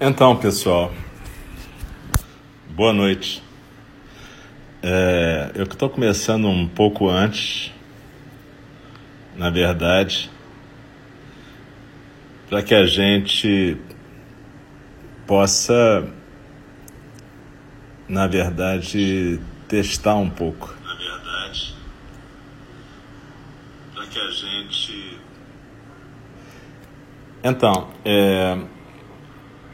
Então, 0.00 0.36
pessoal, 0.36 0.92
boa 2.70 2.92
noite. 2.92 3.42
É, 4.80 5.50
eu 5.56 5.64
estou 5.64 5.90
começando 5.90 6.46
um 6.46 6.68
pouco 6.68 7.08
antes, 7.08 7.72
na 9.36 9.50
verdade, 9.50 10.30
para 12.48 12.62
que 12.62 12.76
a 12.76 12.86
gente 12.86 13.76
possa, 15.26 16.08
na 18.08 18.28
verdade, 18.28 19.40
testar 19.66 20.14
um 20.14 20.30
pouco. 20.30 20.72
Na 20.84 20.94
verdade, 20.94 21.74
para 23.92 24.06
que 24.06 24.20
a 24.20 24.30
gente. 24.30 25.18
Então, 27.42 27.88
é, 28.04 28.77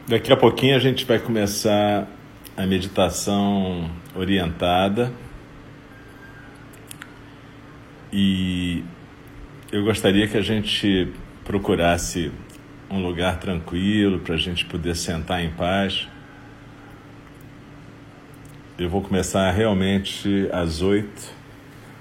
daqui 0.07 0.31
a 0.31 0.37
pouquinho 0.37 0.75
a 0.75 0.79
gente 0.79 1.03
vai 1.05 1.17
começar 1.17 2.07
a 2.55 2.65
meditação 2.65 3.89
orientada 4.15 5.11
e 8.13 8.83
eu 9.71 9.83
gostaria 9.83 10.27
que 10.27 10.37
a 10.37 10.41
gente 10.41 11.11
procurasse 11.43 12.31
um 12.89 13.01
lugar 13.01 13.39
tranquilo 13.39 14.19
para 14.19 14.35
a 14.35 14.37
gente 14.37 14.63
poder 14.65 14.95
sentar 14.95 15.43
em 15.43 15.49
paz. 15.49 16.07
Eu 18.77 18.89
vou 18.89 19.01
começar 19.01 19.49
realmente 19.51 20.47
às 20.51 20.81
oito 20.81 21.33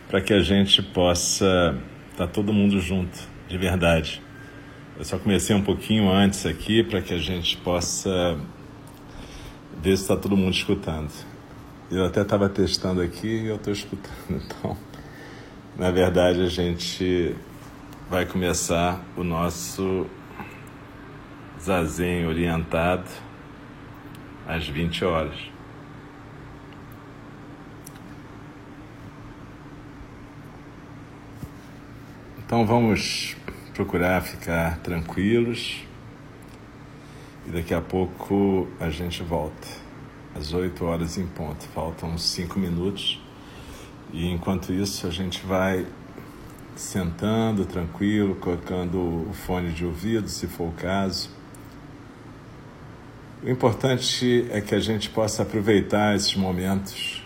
para 0.09 0.21
que 0.21 0.35
a 0.35 0.41
gente 0.41 0.83
possa 0.83 1.81
estar 2.13 2.27
tá 2.27 2.33
todo 2.33 2.53
mundo 2.53 2.79
junto, 2.81 3.19
de 3.49 3.57
verdade. 3.57 4.23
Eu 4.97 5.05
só 5.05 5.19
comecei 5.19 5.57
um 5.57 5.63
pouquinho 5.63 6.09
antes 6.09 6.47
aqui 6.47 6.85
para 6.85 7.03
que 7.03 7.13
a 7.13 7.19
gente 7.19 7.57
possa 7.57 8.39
ver 9.83 9.97
se 9.97 10.03
está 10.03 10.17
todo 10.17 10.37
mundo 10.37 10.55
escutando. 10.55 11.11
Eu 11.91 12.05
até 12.05 12.23
estava 12.23 12.49
testando 12.49 13.01
aqui 13.01 13.27
e 13.27 13.47
eu 13.49 13.57
estou 13.57 13.73
escutando. 13.73 14.15
Então, 14.31 14.77
na 15.77 15.91
verdade, 15.91 16.41
a 16.43 16.49
gente 16.49 17.35
vai 18.09 18.25
começar 18.25 19.05
o 19.17 19.25
nosso 19.25 20.07
zazen 21.61 22.29
orientado 22.29 23.11
às 24.47 24.69
20 24.69 25.05
horas. 25.05 25.37
Então 32.47 32.65
vamos 32.65 33.35
procurar 33.75 34.23
ficar 34.23 34.79
tranquilos 34.79 35.85
e 37.47 37.51
daqui 37.51 37.75
a 37.75 37.81
pouco 37.81 38.69
a 38.81 38.89
gente 38.89 39.23
volta, 39.23 39.69
às 40.35 40.53
8 40.53 40.85
horas 40.85 41.19
em 41.19 41.27
ponto. 41.27 41.67
Faltam 41.75 42.11
uns 42.11 42.23
5 42.23 42.59
minutos. 42.59 43.21
E 44.13 44.31
enquanto 44.31 44.73
isso, 44.73 45.07
a 45.07 45.11
gente 45.11 45.45
vai 45.45 45.85
sentando 46.77 47.67
tranquilo, 47.67 48.37
colocando 48.37 49.29
o 49.29 49.33
fone 49.33 49.73
de 49.73 49.85
ouvido, 49.85 50.29
se 50.29 50.47
for 50.47 50.69
o 50.69 50.73
caso. 50.73 51.29
O 53.43 53.51
importante 53.51 54.47
é 54.51 54.61
que 54.61 54.75
a 54.75 54.81
gente 54.81 55.11
possa 55.11 55.43
aproveitar 55.43 56.15
esses 56.15 56.35
momentos 56.35 57.23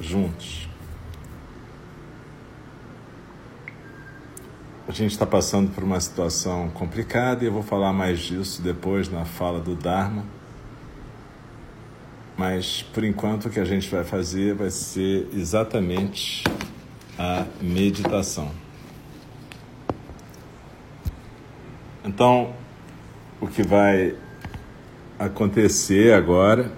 juntos. 0.00 0.71
A 4.92 4.94
gente 4.94 5.12
está 5.12 5.24
passando 5.24 5.70
por 5.70 5.82
uma 5.82 5.98
situação 5.98 6.68
complicada 6.68 7.42
e 7.42 7.46
eu 7.46 7.52
vou 7.52 7.62
falar 7.62 7.94
mais 7.94 8.20
disso 8.20 8.60
depois 8.60 9.08
na 9.08 9.24
fala 9.24 9.58
do 9.58 9.74
Dharma. 9.74 10.22
Mas 12.36 12.82
por 12.82 13.02
enquanto 13.02 13.46
o 13.46 13.50
que 13.50 13.58
a 13.58 13.64
gente 13.64 13.88
vai 13.88 14.04
fazer 14.04 14.54
vai 14.54 14.68
ser 14.68 15.30
exatamente 15.32 16.44
a 17.18 17.46
meditação. 17.58 18.50
Então, 22.04 22.54
o 23.40 23.46
que 23.46 23.62
vai 23.62 24.14
acontecer 25.18 26.12
agora 26.12 26.70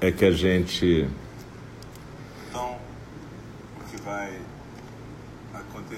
é 0.00 0.12
que 0.12 0.24
a 0.24 0.30
gente 0.30 1.10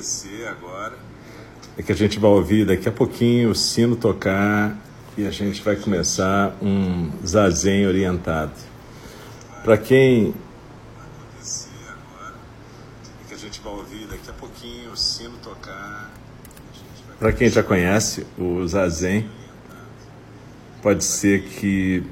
acontecer 0.04 0.46
agora 0.48 0.98
é 1.76 1.82
que 1.82 1.90
a 1.90 1.94
gente 1.94 2.18
vai 2.18 2.30
ouvir 2.30 2.64
daqui 2.64 2.88
a 2.88 2.92
pouquinho 2.92 3.50
o 3.50 3.54
sino 3.54 3.96
tocar 3.96 4.78
e 5.16 5.26
a 5.26 5.30
gente 5.30 5.62
vai 5.62 5.76
começar 5.76 6.56
um 6.62 7.10
zazen 7.26 7.86
orientado. 7.86 8.52
Para 9.62 9.76
quem. 9.76 10.34
Para 17.18 17.32
quem 17.32 17.48
já 17.48 17.62
conhece 17.62 18.26
o 18.38 18.66
zazen, 18.66 19.28
pode 20.82 21.04
ser 21.04 21.42
que 21.42 22.04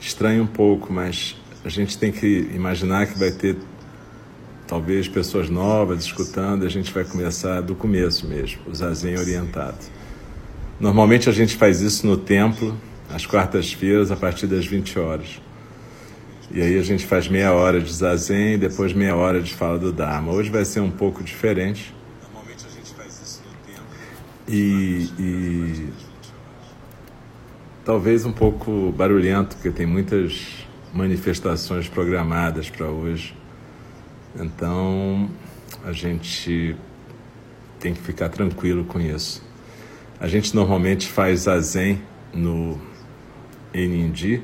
estranhe 0.00 0.40
um 0.40 0.46
pouco, 0.46 0.92
mas 0.92 1.36
a 1.64 1.68
gente 1.68 1.98
tem 1.98 2.10
que 2.10 2.48
imaginar 2.54 3.06
que 3.06 3.18
vai 3.18 3.30
ter 3.30 3.56
talvez 4.70 5.08
pessoas 5.08 5.50
novas 5.50 6.04
escutando, 6.04 6.64
a 6.64 6.68
gente 6.68 6.92
vai 6.92 7.04
começar 7.04 7.60
do 7.60 7.74
começo 7.74 8.24
mesmo, 8.28 8.60
o 8.68 8.72
zazen 8.72 9.18
orientado. 9.18 9.78
Normalmente 10.78 11.28
a 11.28 11.32
gente 11.32 11.56
faz 11.56 11.80
isso 11.80 12.06
no 12.06 12.16
templo, 12.16 12.78
às 13.12 13.26
quartas-feiras, 13.26 14.12
a 14.12 14.16
partir 14.16 14.46
das 14.46 14.64
20 14.64 14.96
horas. 14.96 15.40
E 16.52 16.62
aí 16.62 16.78
a 16.78 16.82
gente 16.82 17.04
faz 17.04 17.26
meia 17.26 17.52
hora 17.52 17.80
de 17.80 17.92
zazen 17.92 18.54
e 18.54 18.58
depois 18.58 18.92
meia 18.92 19.16
hora 19.16 19.42
de 19.42 19.52
fala 19.52 19.76
do 19.76 19.92
Dharma. 19.92 20.30
Hoje 20.30 20.50
vai 20.50 20.64
ser 20.64 20.78
um 20.78 20.90
pouco 20.90 21.24
diferente. 21.24 21.92
Normalmente 22.22 22.64
a 22.64 22.70
gente 22.70 22.94
faz 22.94 23.20
isso 23.20 23.42
no 23.44 23.74
templo. 23.74 23.84
E, 24.46 25.10
e 25.18 25.88
talvez 27.84 28.24
um 28.24 28.32
pouco 28.32 28.94
barulhento, 28.96 29.56
porque 29.56 29.70
tem 29.70 29.86
muitas 29.86 30.64
manifestações 30.94 31.88
programadas 31.88 32.70
para 32.70 32.86
hoje. 32.86 33.39
Então, 34.38 35.28
a 35.84 35.92
gente 35.92 36.76
tem 37.78 37.94
que 37.94 38.00
ficar 38.00 38.28
tranquilo 38.28 38.84
com 38.84 39.00
isso. 39.00 39.42
A 40.20 40.28
gente 40.28 40.54
normalmente 40.54 41.08
faz 41.08 41.48
a 41.48 41.58
Zen 41.60 42.00
no 42.32 42.78
Enindi, 43.72 44.42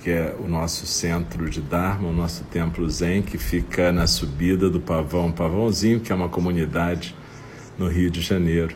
que 0.00 0.10
é 0.10 0.34
o 0.38 0.46
nosso 0.48 0.86
centro 0.86 1.50
de 1.50 1.60
Dharma, 1.60 2.08
o 2.08 2.12
nosso 2.12 2.44
templo 2.44 2.88
Zen, 2.88 3.22
que 3.22 3.36
fica 3.36 3.90
na 3.90 4.06
subida 4.06 4.70
do 4.70 4.80
Pavão 4.80 5.32
Pavãozinho, 5.32 6.00
que 6.00 6.12
é 6.12 6.14
uma 6.14 6.28
comunidade 6.28 7.14
no 7.76 7.88
Rio 7.88 8.10
de 8.10 8.20
Janeiro. 8.20 8.74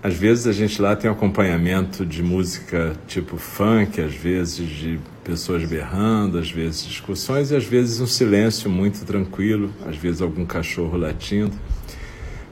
Às 0.00 0.14
vezes 0.14 0.46
a 0.46 0.52
gente 0.52 0.80
lá 0.80 0.94
tem 0.94 1.10
acompanhamento 1.10 2.06
de 2.06 2.22
música 2.22 2.94
tipo 3.08 3.36
funk, 3.36 4.00
às 4.00 4.14
vezes 4.14 4.68
de 4.68 5.00
pessoas 5.24 5.64
berrando, 5.64 6.38
às 6.38 6.48
vezes 6.50 6.86
discussões 6.86 7.50
e 7.50 7.56
às 7.56 7.64
vezes 7.64 8.00
um 8.00 8.06
silêncio 8.06 8.70
muito 8.70 9.04
tranquilo, 9.04 9.72
às 9.84 9.96
vezes 9.96 10.22
algum 10.22 10.46
cachorro 10.46 10.96
latindo. 10.96 11.52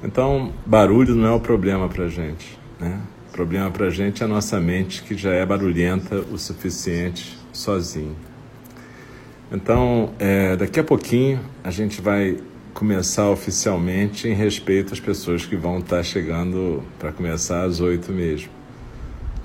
Então, 0.02 0.52
barulho 0.66 1.14
não 1.14 1.26
é 1.28 1.30
o 1.30 1.40
problema 1.40 1.88
para 1.88 2.04
a 2.04 2.08
gente. 2.08 2.58
Né? 2.80 3.00
O 3.28 3.32
problema 3.32 3.70
para 3.70 3.86
a 3.86 3.90
gente 3.90 4.22
é 4.22 4.26
a 4.26 4.28
nossa 4.28 4.58
mente 4.58 5.04
que 5.04 5.16
já 5.16 5.30
é 5.30 5.46
barulhenta 5.46 6.16
o 6.16 6.36
suficiente 6.36 7.38
sozinho. 7.52 8.16
Então, 9.52 10.10
é, 10.18 10.56
daqui 10.56 10.80
a 10.80 10.84
pouquinho 10.84 11.38
a 11.62 11.70
gente 11.70 12.00
vai 12.00 12.38
começar 12.76 13.30
oficialmente 13.30 14.28
em 14.28 14.34
respeito 14.34 14.92
às 14.92 15.00
pessoas 15.00 15.46
que 15.46 15.56
vão 15.56 15.78
estar 15.78 16.02
chegando 16.02 16.84
para 16.98 17.10
começar 17.10 17.64
às 17.64 17.80
oito 17.80 18.12
mesmo. 18.12 18.50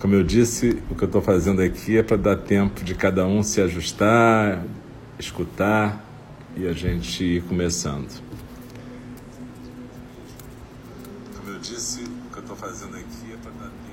Como 0.01 0.13
eu 0.13 0.21
disse, 0.21 0.83
o 0.89 0.95
que 0.95 1.03
eu 1.03 1.05
estou 1.05 1.21
fazendo 1.21 1.61
aqui 1.61 1.97
é 1.97 2.03
para 2.03 2.17
dar 2.17 2.35
tempo 2.35 2.83
de 2.83 2.93
cada 2.93 3.25
um 3.25 3.41
se 3.41 3.61
ajustar, 3.61 4.61
escutar 5.17 6.05
e 6.57 6.67
a 6.67 6.73
gente 6.73 7.23
ir 7.23 7.43
começando. 7.43 8.21
Como 11.37 11.51
eu 11.51 11.59
disse, 11.59 12.03
o 12.03 12.33
que 12.33 12.37
eu 12.37 12.41
estou 12.41 12.57
fazendo 12.57 12.97
aqui 12.97 13.31
é 13.31 13.37
para 13.37 13.51
dar 13.51 13.69
tempo. 13.69 13.91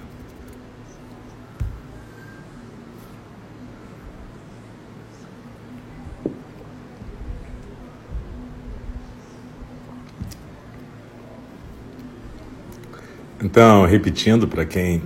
Então, 13.50 13.86
repetindo 13.86 14.46
para 14.46 14.66
quem 14.66 15.02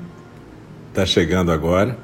está 0.89 1.07
chegando 1.07 1.53
agora. 1.53 1.97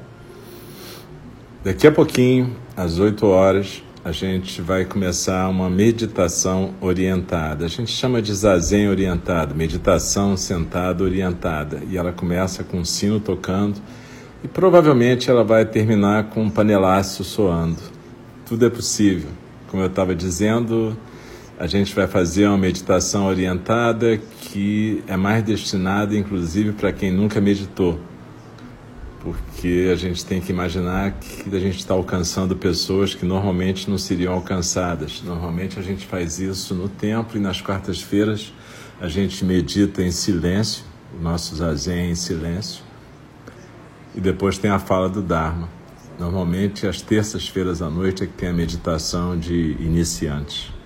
Daqui 1.61 1.85
a 1.85 1.91
pouquinho, 1.91 2.55
às 2.77 2.97
8 2.97 3.27
horas, 3.27 3.83
a 4.05 4.13
gente 4.13 4.61
vai 4.61 4.85
começar 4.85 5.49
uma 5.49 5.69
meditação 5.69 6.73
orientada. 6.79 7.65
A 7.65 7.67
gente 7.67 7.91
chama 7.91 8.21
de 8.21 8.33
zazen 8.33 8.87
orientado, 8.87 9.53
meditação 9.53 10.37
sentada 10.37 11.03
orientada. 11.03 11.81
E 11.89 11.97
ela 11.97 12.13
começa 12.13 12.63
com 12.63 12.77
um 12.77 12.85
sino 12.85 13.19
tocando 13.19 13.81
e 14.41 14.47
provavelmente 14.47 15.29
ela 15.29 15.43
vai 15.43 15.65
terminar 15.65 16.29
com 16.29 16.43
um 16.43 16.49
panelaço 16.49 17.21
soando. 17.21 17.81
Tudo 18.45 18.65
é 18.65 18.69
possível. 18.69 19.29
Como 19.67 19.83
eu 19.83 19.87
estava 19.87 20.15
dizendo, 20.15 20.95
a 21.59 21.67
gente 21.67 21.93
vai 21.93 22.07
fazer 22.07 22.47
uma 22.47 22.57
meditação 22.57 23.27
orientada 23.27 24.17
que 24.17 25.03
é 25.05 25.15
mais 25.15 25.43
destinada, 25.43 26.17
inclusive, 26.17 26.71
para 26.71 26.91
quem 26.91 27.11
nunca 27.11 27.39
meditou 27.39 27.99
porque 29.19 29.89
a 29.91 29.95
gente 29.95 30.25
tem 30.25 30.39
que 30.39 30.51
imaginar 30.51 31.11
que 31.11 31.53
a 31.53 31.59
gente 31.59 31.77
está 31.77 31.93
alcançando 31.93 32.55
pessoas 32.55 33.13
que 33.13 33.25
normalmente 33.25 33.89
não 33.89 33.97
seriam 33.97 34.33
alcançadas. 34.33 35.21
Normalmente 35.21 35.77
a 35.77 35.81
gente 35.81 36.05
faz 36.05 36.39
isso 36.39 36.73
no 36.73 36.87
templo 36.87 37.37
e 37.37 37.39
nas 37.39 37.61
quartas-feiras 37.61 38.53
a 38.99 39.07
gente 39.07 39.43
medita 39.43 40.01
em 40.01 40.11
silêncio, 40.11 40.83
o 41.17 41.21
nosso 41.21 41.55
zazen 41.55 42.07
é 42.07 42.09
em 42.11 42.15
silêncio, 42.15 42.83
e 44.15 44.19
depois 44.19 44.57
tem 44.57 44.71
a 44.71 44.79
fala 44.79 45.07
do 45.07 45.21
Dharma. 45.21 45.69
Normalmente 46.17 46.85
às 46.85 47.01
terças-feiras 47.01 47.81
à 47.81 47.89
noite 47.89 48.23
é 48.23 48.25
que 48.25 48.33
tem 48.33 48.49
a 48.49 48.53
meditação 48.53 49.37
de 49.37 49.77
iniciantes. 49.79 50.78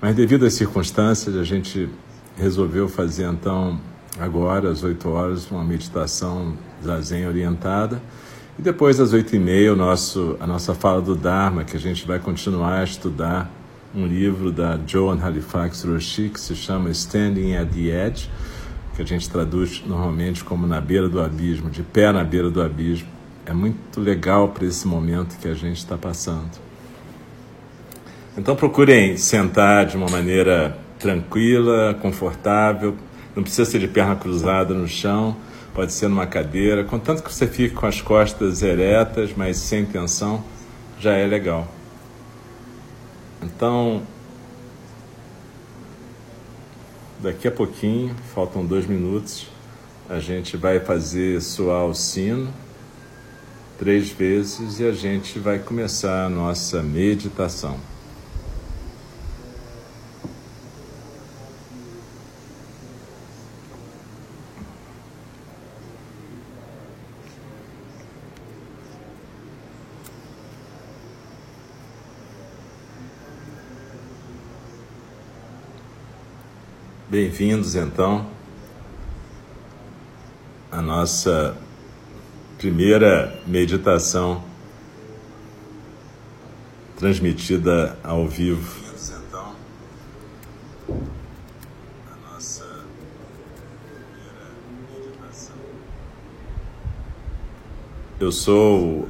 Mas 0.00 0.14
devido 0.14 0.46
às 0.46 0.54
circunstâncias, 0.54 1.36
a 1.36 1.44
gente 1.44 1.88
resolveu 2.36 2.88
fazer 2.88 3.28
então 3.28 3.80
agora 4.18 4.70
às 4.70 4.82
8 4.82 5.08
horas 5.08 5.50
uma 5.50 5.64
meditação 5.64 6.56
zazen 6.82 7.26
orientada. 7.26 8.00
E 8.58 8.62
depois, 8.62 8.98
às 8.98 9.12
oito 9.12 9.36
e 9.36 9.38
meia, 9.38 9.72
o 9.72 9.76
nosso, 9.76 10.36
a 10.40 10.46
nossa 10.46 10.74
fala 10.74 11.00
do 11.00 11.14
Dharma, 11.14 11.62
que 11.62 11.76
a 11.76 11.80
gente 11.80 12.04
vai 12.06 12.18
continuar 12.18 12.80
a 12.80 12.84
estudar 12.84 13.48
um 13.94 14.04
livro 14.04 14.50
da 14.50 14.78
Joan 14.84 15.18
Halifax 15.20 15.84
Roshi, 15.84 16.28
que 16.28 16.40
se 16.40 16.56
chama 16.56 16.90
Standing 16.90 17.54
at 17.54 17.68
the 17.68 18.06
Edge, 18.06 18.28
que 18.96 19.02
a 19.02 19.04
gente 19.04 19.30
traduz 19.30 19.82
normalmente 19.86 20.42
como 20.42 20.66
na 20.66 20.80
beira 20.80 21.08
do 21.08 21.20
abismo, 21.20 21.70
de 21.70 21.84
pé 21.84 22.12
na 22.12 22.24
beira 22.24 22.50
do 22.50 22.60
abismo. 22.60 23.08
É 23.46 23.52
muito 23.52 24.00
legal 24.00 24.48
para 24.48 24.64
esse 24.64 24.88
momento 24.88 25.38
que 25.38 25.46
a 25.46 25.54
gente 25.54 25.78
está 25.78 25.96
passando. 25.96 26.67
Então 28.38 28.56
procurem 28.56 29.16
sentar 29.16 29.84
de 29.84 29.96
uma 29.96 30.08
maneira 30.08 30.78
tranquila, 30.98 31.94
confortável, 32.00 32.96
não 33.36 33.42
precisa 33.42 33.70
ser 33.70 33.80
de 33.80 33.88
perna 33.88 34.16
cruzada 34.16 34.72
no 34.72 34.88
chão 34.88 35.36
pode 35.78 35.92
ser 35.92 36.08
numa 36.08 36.26
cadeira, 36.26 36.82
contanto 36.82 37.22
que 37.22 37.32
você 37.32 37.46
fique 37.46 37.72
com 37.72 37.86
as 37.86 38.00
costas 38.00 38.62
eretas, 38.62 39.30
mas 39.36 39.58
sem 39.58 39.84
tensão, 39.84 40.42
já 40.98 41.12
é 41.12 41.24
legal. 41.24 41.68
Então, 43.40 44.02
daqui 47.20 47.46
a 47.46 47.52
pouquinho, 47.52 48.12
faltam 48.34 48.66
dois 48.66 48.86
minutos, 48.86 49.46
a 50.10 50.18
gente 50.18 50.56
vai 50.56 50.80
fazer 50.80 51.40
soar 51.40 51.86
o 51.86 51.94
sino 51.94 52.52
três 53.78 54.10
vezes 54.10 54.80
e 54.80 54.84
a 54.84 54.92
gente 54.92 55.38
vai 55.38 55.60
começar 55.60 56.24
a 56.24 56.28
nossa 56.28 56.82
meditação. 56.82 57.78
Bem-vindos 77.10 77.74
então 77.74 78.26
à 80.70 80.82
nossa 80.82 81.56
primeira 82.58 83.40
meditação 83.46 84.44
transmitida 86.98 87.98
ao 88.04 88.28
vivo. 88.28 88.78
Então, 89.26 89.54
a 92.12 92.30
nossa 92.30 92.84
primeira 93.86 94.50
meditação. 94.92 95.56
Eu 98.20 98.30
sou 98.30 99.08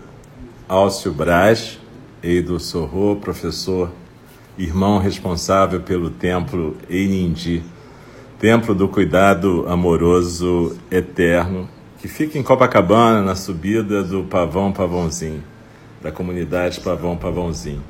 Alcio 0.69 1.13
Braz, 1.13 1.81
Eido 2.23 2.61
Sorro, 2.61 3.17
professor, 3.17 3.91
irmão 4.57 4.99
responsável 4.99 5.81
pelo 5.81 6.11
templo 6.11 6.77
Einindi 6.89 7.65
Templo 8.39 8.73
do 8.73 8.87
Cuidado 8.87 9.65
Amoroso 9.67 10.77
Eterno, 10.93 11.69
que 11.99 12.07
fica 12.07 12.39
em 12.39 12.43
Copacabana, 12.45 13.21
na 13.21 13.35
subida 13.35 14.05
do 14.05 14.23
Pavão 14.23 14.71
Pavãozinho, 14.71 15.43
da 16.01 16.13
comunidade 16.13 16.79
Pavão 16.79 17.17
Pavãozinho. 17.17 17.83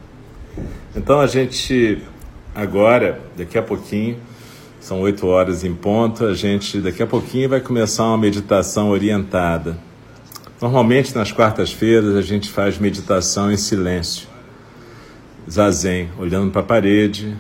Então 0.97 1.21
a 1.21 1.27
gente 1.27 2.03
agora, 2.55 3.21
daqui 3.37 3.59
a 3.59 3.63
pouquinho, 3.63 4.17
são 4.81 5.03
oito 5.03 5.27
horas 5.27 5.65
em 5.65 5.75
ponto, 5.75 6.25
a 6.25 6.33
gente 6.33 6.81
daqui 6.81 7.03
a 7.03 7.07
pouquinho 7.07 7.51
vai 7.51 7.61
começar 7.61 8.05
uma 8.05 8.17
meditação 8.17 8.89
orientada. 8.89 9.77
Normalmente 10.63 11.15
nas 11.15 11.31
quartas-feiras 11.31 12.17
a 12.17 12.23
gente 12.23 12.51
faz 12.51 12.79
meditação 12.79 13.53
em 13.53 13.57
silêncio, 13.59 14.27
zazen, 15.47 16.09
olhando 16.19 16.51
para 16.51 16.63
a 16.63 16.65
parede, 16.65 17.37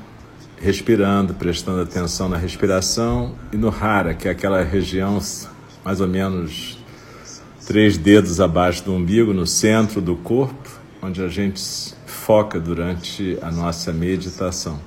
respirando, 0.60 1.34
prestando 1.34 1.80
atenção 1.82 2.28
na 2.28 2.36
respiração 2.36 3.34
e 3.52 3.56
no 3.56 3.68
hara, 3.68 4.14
que 4.14 4.28
é 4.28 4.30
aquela 4.30 4.62
região 4.62 5.20
mais 5.84 6.00
ou 6.00 6.08
menos 6.08 6.78
três 7.66 7.96
dedos 7.96 8.40
abaixo 8.40 8.84
do 8.84 8.92
umbigo, 8.92 9.32
no 9.32 9.46
centro 9.46 10.00
do 10.00 10.16
corpo, 10.16 10.68
onde 11.02 11.22
a 11.22 11.28
gente 11.28 11.94
foca 12.06 12.58
durante 12.58 13.38
a 13.42 13.50
nossa 13.50 13.92
meditação. 13.92 14.80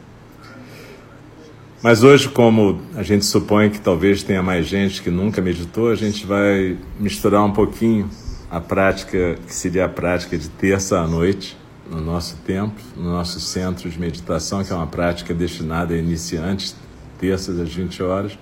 Mas 1.81 2.03
hoje, 2.03 2.29
como 2.29 2.79
a 2.95 3.01
gente 3.01 3.25
supõe 3.25 3.69
que 3.69 3.79
talvez 3.79 4.21
tenha 4.21 4.43
mais 4.43 4.67
gente 4.67 5.01
que 5.01 5.09
nunca 5.09 5.41
meditou, 5.41 5.89
a 5.89 5.95
gente 5.95 6.25
vai 6.27 6.77
misturar 6.99 7.43
um 7.43 7.51
pouquinho 7.51 8.09
a 8.51 8.59
prática, 8.59 9.35
que 9.47 9.53
seria 9.53 9.85
a 9.85 9.89
prática 9.89 10.37
de 10.37 10.49
terça 10.49 10.99
à 10.99 11.07
noite, 11.07 11.57
no 11.91 11.99
nosso 11.99 12.37
templo, 12.37 12.81
no 12.95 13.11
nosso 13.11 13.39
centro 13.41 13.89
de 13.89 13.99
meditação, 13.99 14.63
que 14.63 14.71
é 14.71 14.75
uma 14.75 14.87
prática 14.87 15.33
destinada 15.33 15.93
a 15.93 15.97
iniciantes, 15.97 16.73
terças 17.19 17.59
às 17.59 17.71
20 17.73 18.01
horas. 18.01 18.39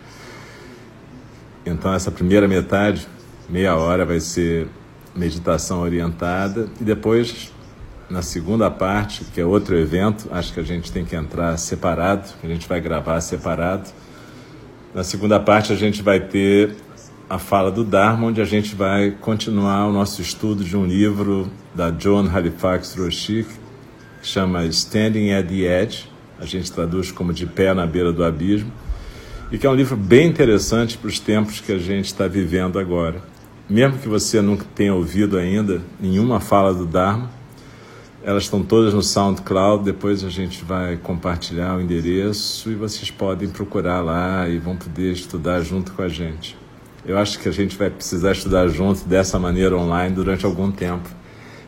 Então, 1.66 1.92
essa 1.92 2.12
primeira 2.12 2.48
metade, 2.48 3.08
meia 3.50 3.76
hora, 3.76 4.06
vai 4.06 4.20
ser 4.20 4.68
meditação 5.16 5.82
orientada, 5.82 6.70
e 6.80 6.84
depois, 6.84 7.52
na 8.08 8.22
segunda 8.22 8.70
parte, 8.70 9.26
que 9.26 9.42
é 9.42 9.46
outro 9.46 9.76
evento, 9.76 10.30
acho 10.32 10.54
que 10.54 10.60
a 10.60 10.64
gente 10.64 10.92
tem 10.92 11.04
que 11.04 11.16
entrar 11.16 11.58
separado, 11.58 12.30
a 12.44 12.48
gente 12.48 12.70
vai 12.70 12.80
gravar 12.80 13.20
separado. 13.20 13.90
Na 14.94 15.04
segunda 15.04 15.40
parte, 15.40 15.74
a 15.74 15.76
gente 15.76 16.04
vai 16.04 16.20
ter 16.20 16.76
a 17.30 17.38
fala 17.38 17.70
do 17.70 17.84
Dharma, 17.84 18.26
onde 18.26 18.42
a 18.42 18.46
gente 18.46 18.74
vai 18.74 19.12
continuar 19.12 19.86
o 19.88 19.94
nosso 19.94 20.20
estudo 20.20 20.64
de 20.64 20.76
um 20.76 20.84
livro 20.84 21.48
da 21.76 21.92
John 21.92 22.28
Halifax 22.28 22.96
Roshi, 22.96 23.46
que 24.20 24.28
chama 24.28 24.66
Standing 24.66 25.32
at 25.34 25.48
the 25.48 25.84
Edge, 25.84 26.10
a 26.40 26.46
gente 26.46 26.72
traduz 26.72 27.12
como 27.12 27.32
De 27.32 27.46
Pé 27.46 27.72
na 27.72 27.86
Beira 27.86 28.12
do 28.12 28.24
Abismo, 28.24 28.72
e 29.52 29.60
que 29.60 29.68
é 29.68 29.70
um 29.70 29.76
livro 29.76 29.96
bem 29.96 30.28
interessante 30.28 30.98
para 30.98 31.08
os 31.08 31.20
tempos 31.20 31.60
que 31.60 31.72
a 31.72 31.78
gente 31.78 32.06
está 32.06 32.28
vivendo 32.28 32.80
agora. 32.80 33.22
Mesmo 33.70 34.00
que 34.00 34.08
você 34.08 34.42
nunca 34.42 34.66
tenha 34.74 34.96
ouvido 34.96 35.38
ainda 35.38 35.84
nenhuma 36.00 36.40
fala 36.40 36.74
do 36.74 36.88
Dharma, 36.88 37.30
elas 38.24 38.44
estão 38.44 38.64
todas 38.64 38.92
no 38.92 39.04
SoundCloud, 39.04 39.84
depois 39.84 40.24
a 40.24 40.30
gente 40.30 40.66
vai 40.66 40.98
compartilhar 40.98 41.78
o 41.78 41.82
endereço 41.82 42.72
e 42.72 42.76
vocês 42.76 43.12
podem 43.12 43.48
procurar 43.50 44.02
lá 44.02 44.50
e 44.50 44.58
vão 44.58 44.76
poder 44.76 45.12
estudar 45.12 45.62
junto 45.62 45.92
com 45.92 46.02
a 46.02 46.10
gente. 46.10 46.59
Eu 47.10 47.18
acho 47.18 47.40
que 47.40 47.50
a 47.50 47.52
gente 47.52 47.76
vai 47.76 47.90
precisar 47.90 48.34
estudar 48.34 48.68
junto 48.68 49.04
dessa 49.08 49.40
maneira 49.40 49.76
online 49.76 50.14
durante 50.14 50.46
algum 50.46 50.70
tempo. 50.72 51.10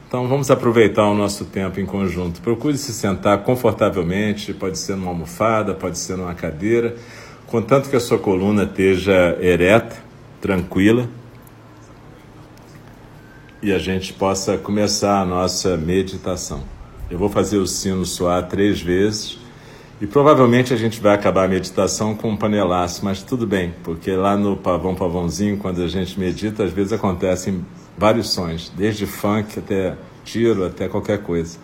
Então 0.07 0.27
vamos 0.27 0.51
aproveitar 0.51 1.09
o 1.09 1.15
nosso 1.15 1.45
tempo 1.45 1.79
em 1.79 1.85
conjunto. 1.85 2.39
Procure 2.41 2.77
se 2.77 2.93
sentar 2.93 3.39
confortavelmente, 3.39 4.53
pode 4.53 4.77
ser 4.77 4.95
numa 4.95 5.09
almofada, 5.09 5.73
pode 5.73 5.97
ser 5.97 6.15
numa 6.15 6.35
cadeira, 6.35 6.95
contanto 7.47 7.89
que 7.89 7.95
a 7.95 7.99
sua 7.99 8.19
coluna 8.19 8.65
esteja 8.65 9.35
ereta, 9.41 9.95
tranquila, 10.39 11.09
e 13.63 13.73
a 13.73 13.79
gente 13.79 14.13
possa 14.13 14.59
começar 14.59 15.21
a 15.21 15.25
nossa 15.25 15.75
meditação. 15.75 16.61
Eu 17.09 17.17
vou 17.17 17.29
fazer 17.29 17.57
o 17.57 17.65
sino 17.65 18.05
soar 18.05 18.47
três 18.47 18.79
vezes 18.79 19.39
e 20.01 20.07
provavelmente 20.07 20.73
a 20.73 20.77
gente 20.77 20.99
vai 20.99 21.13
acabar 21.13 21.45
a 21.45 21.47
meditação 21.47 22.15
com 22.15 22.31
um 22.31 22.35
panelaço, 22.35 23.05
mas 23.05 23.21
tudo 23.21 23.45
bem, 23.45 23.75
porque 23.83 24.11
lá 24.13 24.35
no 24.35 24.57
Pavão 24.57 24.95
Pavãozinho, 24.95 25.57
quando 25.57 25.79
a 25.83 25.87
gente 25.87 26.19
medita, 26.19 26.63
às 26.63 26.73
vezes 26.73 26.91
acontecem 26.91 27.63
vários 27.95 28.31
sons, 28.31 28.73
desde 28.75 29.05
funk 29.05 29.59
até 29.59 29.95
tiro, 30.23 30.65
até 30.65 30.87
qualquer 30.87 31.19
coisa. 31.21 31.59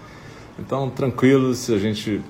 Então, 0.59 0.87
tranquilo 0.87 1.55
se 1.55 1.73
a 1.73 1.79
gente 1.79 2.21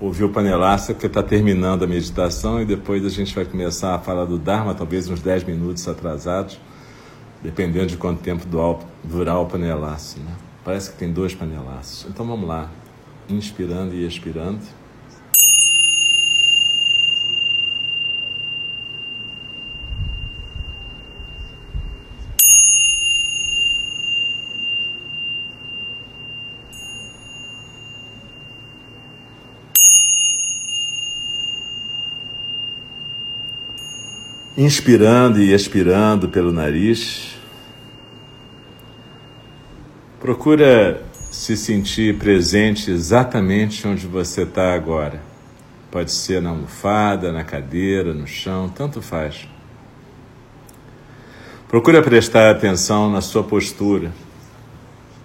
ouvir 0.00 0.24
o 0.24 0.30
panelaço, 0.30 0.92
porque 0.94 1.06
está 1.06 1.22
terminando 1.22 1.84
a 1.84 1.86
meditação 1.86 2.60
e 2.60 2.64
depois 2.64 3.06
a 3.06 3.08
gente 3.08 3.32
vai 3.32 3.44
começar 3.44 3.94
a 3.94 4.00
falar 4.00 4.24
do 4.24 4.36
Dharma, 4.36 4.74
talvez 4.74 5.08
uns 5.08 5.20
10 5.20 5.44
minutos 5.44 5.86
atrasados, 5.86 6.58
dependendo 7.40 7.86
de 7.86 7.96
quanto 7.96 8.20
tempo 8.20 8.44
durar 9.04 9.38
o 9.38 9.46
panelaço. 9.46 10.18
Né? 10.18 10.32
Parece 10.64 10.90
que 10.90 10.98
tem 10.98 11.12
dois 11.12 11.36
panelaços. 11.36 12.04
Então 12.10 12.26
vamos 12.26 12.48
lá, 12.48 12.68
inspirando 13.28 13.94
e 13.94 14.04
expirando. 14.04 14.79
Inspirando 34.62 35.40
e 35.40 35.54
expirando 35.54 36.28
pelo 36.28 36.52
nariz. 36.52 37.34
Procura 40.20 41.02
se 41.30 41.56
sentir 41.56 42.18
presente 42.18 42.90
exatamente 42.90 43.88
onde 43.88 44.06
você 44.06 44.42
está 44.42 44.74
agora. 44.74 45.22
Pode 45.90 46.12
ser 46.12 46.42
na 46.42 46.50
almofada, 46.50 47.32
na 47.32 47.42
cadeira, 47.42 48.12
no 48.12 48.26
chão, 48.26 48.68
tanto 48.68 49.00
faz. 49.00 49.48
Procura 51.66 52.02
prestar 52.02 52.50
atenção 52.50 53.10
na 53.10 53.22
sua 53.22 53.42
postura. 53.42 54.12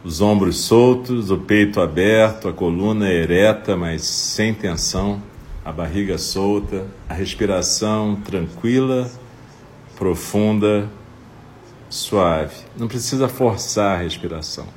Os 0.01 0.21
ombros 0.21 0.61
soltos, 0.61 1.29
o 1.29 1.37
peito 1.39 1.81
aberto, 1.81 2.47
a 2.47 2.53
coluna 2.53 3.11
ereta, 3.11 3.75
mas 3.75 4.03
sem 4.03 4.53
tensão, 4.53 5.21
a 5.65 5.73
barriga 5.73 6.17
solta, 6.17 6.85
a 7.09 7.13
respiração 7.13 8.15
tranquila 8.23 9.11
profunda, 9.95 10.89
suave. 11.89 12.55
Não 12.77 12.87
precisa 12.87 13.27
forçar 13.27 13.99
a 13.99 14.03
respiração. 14.03 14.67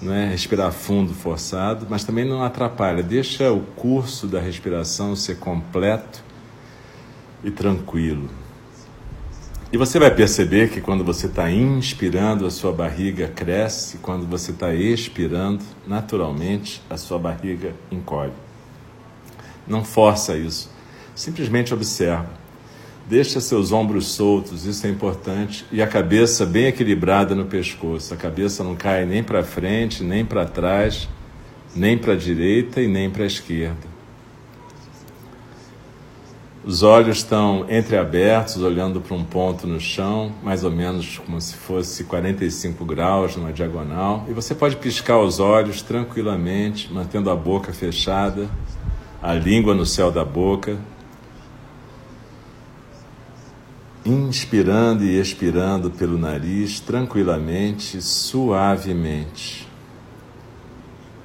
Não 0.00 0.12
é 0.12 0.28
respirar 0.28 0.72
fundo 0.72 1.14
forçado, 1.14 1.86
mas 1.88 2.04
também 2.04 2.24
não 2.24 2.42
atrapalha. 2.42 3.02
Deixa 3.02 3.50
o 3.50 3.60
curso 3.60 4.26
da 4.26 4.40
respiração 4.40 5.16
ser 5.16 5.38
completo 5.38 6.22
e 7.42 7.50
tranquilo. 7.50 8.28
E 9.72 9.76
você 9.76 9.98
vai 9.98 10.14
perceber 10.14 10.70
que 10.70 10.80
quando 10.80 11.02
você 11.02 11.26
está 11.26 11.50
inspirando, 11.50 12.46
a 12.46 12.50
sua 12.50 12.72
barriga 12.72 13.28
cresce, 13.28 13.98
quando 13.98 14.26
você 14.26 14.52
está 14.52 14.72
expirando, 14.72 15.64
naturalmente 15.86 16.82
a 16.88 16.96
sua 16.96 17.18
barriga 17.18 17.74
encolhe. 17.90 18.32
Não 19.66 19.84
força 19.84 20.36
isso, 20.36 20.70
simplesmente 21.14 21.74
observa. 21.74 22.45
Deixa 23.08 23.40
seus 23.40 23.70
ombros 23.70 24.08
soltos, 24.08 24.66
isso 24.66 24.84
é 24.84 24.90
importante, 24.90 25.64
e 25.70 25.80
a 25.80 25.86
cabeça 25.86 26.44
bem 26.44 26.66
equilibrada 26.66 27.36
no 27.36 27.44
pescoço. 27.44 28.12
A 28.12 28.16
cabeça 28.16 28.64
não 28.64 28.74
cai 28.74 29.06
nem 29.06 29.22
para 29.22 29.44
frente, 29.44 30.02
nem 30.02 30.24
para 30.24 30.44
trás, 30.44 31.08
nem 31.74 31.96
para 31.96 32.14
a 32.14 32.16
direita 32.16 32.82
e 32.82 32.88
nem 32.88 33.08
para 33.08 33.22
a 33.22 33.26
esquerda. 33.26 33.96
Os 36.64 36.82
olhos 36.82 37.18
estão 37.18 37.64
entreabertos, 37.70 38.56
olhando 38.60 39.00
para 39.00 39.14
um 39.14 39.22
ponto 39.22 39.68
no 39.68 39.78
chão, 39.78 40.32
mais 40.42 40.64
ou 40.64 40.70
menos 40.72 41.18
como 41.18 41.40
se 41.40 41.54
fosse 41.54 42.02
45 42.02 42.84
graus 42.84 43.36
numa 43.36 43.52
diagonal. 43.52 44.26
E 44.28 44.32
você 44.32 44.52
pode 44.52 44.74
piscar 44.74 45.20
os 45.20 45.38
olhos 45.38 45.80
tranquilamente, 45.80 46.92
mantendo 46.92 47.30
a 47.30 47.36
boca 47.36 47.72
fechada, 47.72 48.48
a 49.22 49.32
língua 49.32 49.76
no 49.76 49.86
céu 49.86 50.10
da 50.10 50.24
boca, 50.24 50.76
inspirando 54.06 55.04
e 55.04 55.20
expirando 55.20 55.90
pelo 55.90 56.16
nariz 56.16 56.80
tranquilamente, 56.80 58.00
suavemente. 58.00 59.66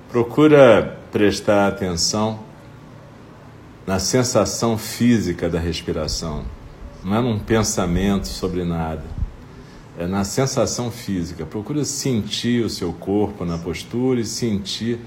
Procura 0.10 0.98
prestar 1.12 1.68
atenção 1.68 2.40
na 3.86 4.00
sensação 4.00 4.78
física 4.78 5.50
da 5.50 5.60
respiração, 5.60 6.44
não 7.04 7.16
é 7.16 7.22
num 7.22 7.40
pensamento 7.40 8.28
sobre 8.28 8.64
nada, 8.64 9.04
é 9.98 10.06
na 10.06 10.24
sensação 10.24 10.92
física. 10.92 11.46
Procura 11.46 11.84
sentir 11.84 12.64
o 12.64 12.70
seu 12.70 12.94
corpo 12.94 13.46
na 13.46 13.58
postura 13.58 14.20
e 14.20 14.26
sentir 14.26 15.00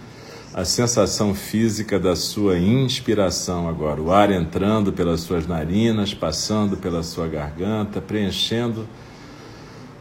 a 0.54 0.64
sensação 0.64 1.34
física 1.34 1.99
da 1.99 2.14
sua 2.14 2.56
inspiração 2.56 3.68
agora, 3.68 4.00
o 4.00 4.12
ar 4.12 4.30
entrando 4.30 4.92
pelas 4.92 5.23
suas 5.23 5.49
narinas, 5.49 6.14
passando 6.14 6.76
pela 6.76 7.02
sua 7.02 7.26
garganta, 7.26 8.00
preenchendo 8.00 8.87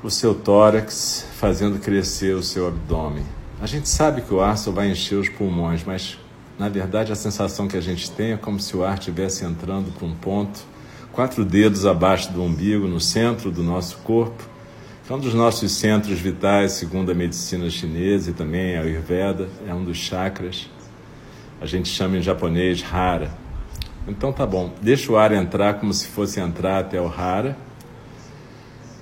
o 0.03 0.11
seu 0.11 0.35
tórax, 0.35 1.25
fazendo 1.39 1.79
crescer 1.79 2.35
o 2.35 2.43
seu 2.43 2.67
abdômen. 2.67 3.25
A 3.59 3.65
gente 3.65 3.89
sabe 3.89 4.21
que 4.21 4.31
o 4.31 4.41
ar 4.41 4.55
só 4.55 4.69
vai 4.69 4.91
encher 4.91 5.15
os 5.15 5.27
pulmões, 5.27 5.83
mas 5.83 6.19
na 6.59 6.69
verdade 6.69 7.11
a 7.11 7.15
sensação 7.15 7.67
que 7.67 7.75
a 7.75 7.81
gente 7.81 8.11
tem 8.11 8.33
é 8.33 8.37
como 8.37 8.59
se 8.59 8.77
o 8.77 8.83
ar 8.83 8.99
estivesse 8.99 9.43
entrando 9.43 9.91
para 9.91 10.05
um 10.05 10.13
ponto, 10.13 10.59
quatro 11.11 11.43
dedos 11.43 11.83
abaixo 11.83 12.31
do 12.31 12.43
umbigo, 12.43 12.87
no 12.87 12.99
centro 12.99 13.49
do 13.49 13.63
nosso 13.63 13.97
corpo, 14.03 14.47
é 15.09 15.13
um 15.13 15.19
dos 15.19 15.33
nossos 15.33 15.73
centros 15.73 16.17
vitais, 16.17 16.71
segundo 16.73 17.11
a 17.11 17.13
medicina 17.13 17.69
chinesa 17.69 18.29
e 18.29 18.33
também 18.33 18.77
a 18.77 18.81
Ayurveda, 18.81 19.49
é 19.67 19.73
um 19.73 19.83
dos 19.83 19.97
chakras. 19.97 20.69
A 21.59 21.65
gente 21.65 21.89
chama 21.89 22.17
em 22.17 22.21
japonês 22.21 22.83
Hara. 22.89 23.29
Então 24.07 24.31
tá 24.31 24.45
bom, 24.45 24.73
deixa 24.81 25.11
o 25.11 25.17
ar 25.17 25.33
entrar 25.33 25.73
como 25.73 25.93
se 25.93 26.07
fosse 26.07 26.39
entrar 26.39 26.79
até 26.79 27.01
o 27.01 27.07
Hara. 27.07 27.57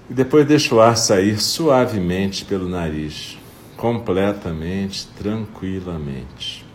E 0.10 0.14
depois 0.14 0.46
deixa 0.46 0.74
o 0.74 0.82
ar 0.82 0.98
sair 0.98 1.40
suavemente 1.40 2.46
pelo 2.46 2.68
nariz, 2.68 3.38
completamente, 3.78 5.08
tranquilamente. 5.08 6.66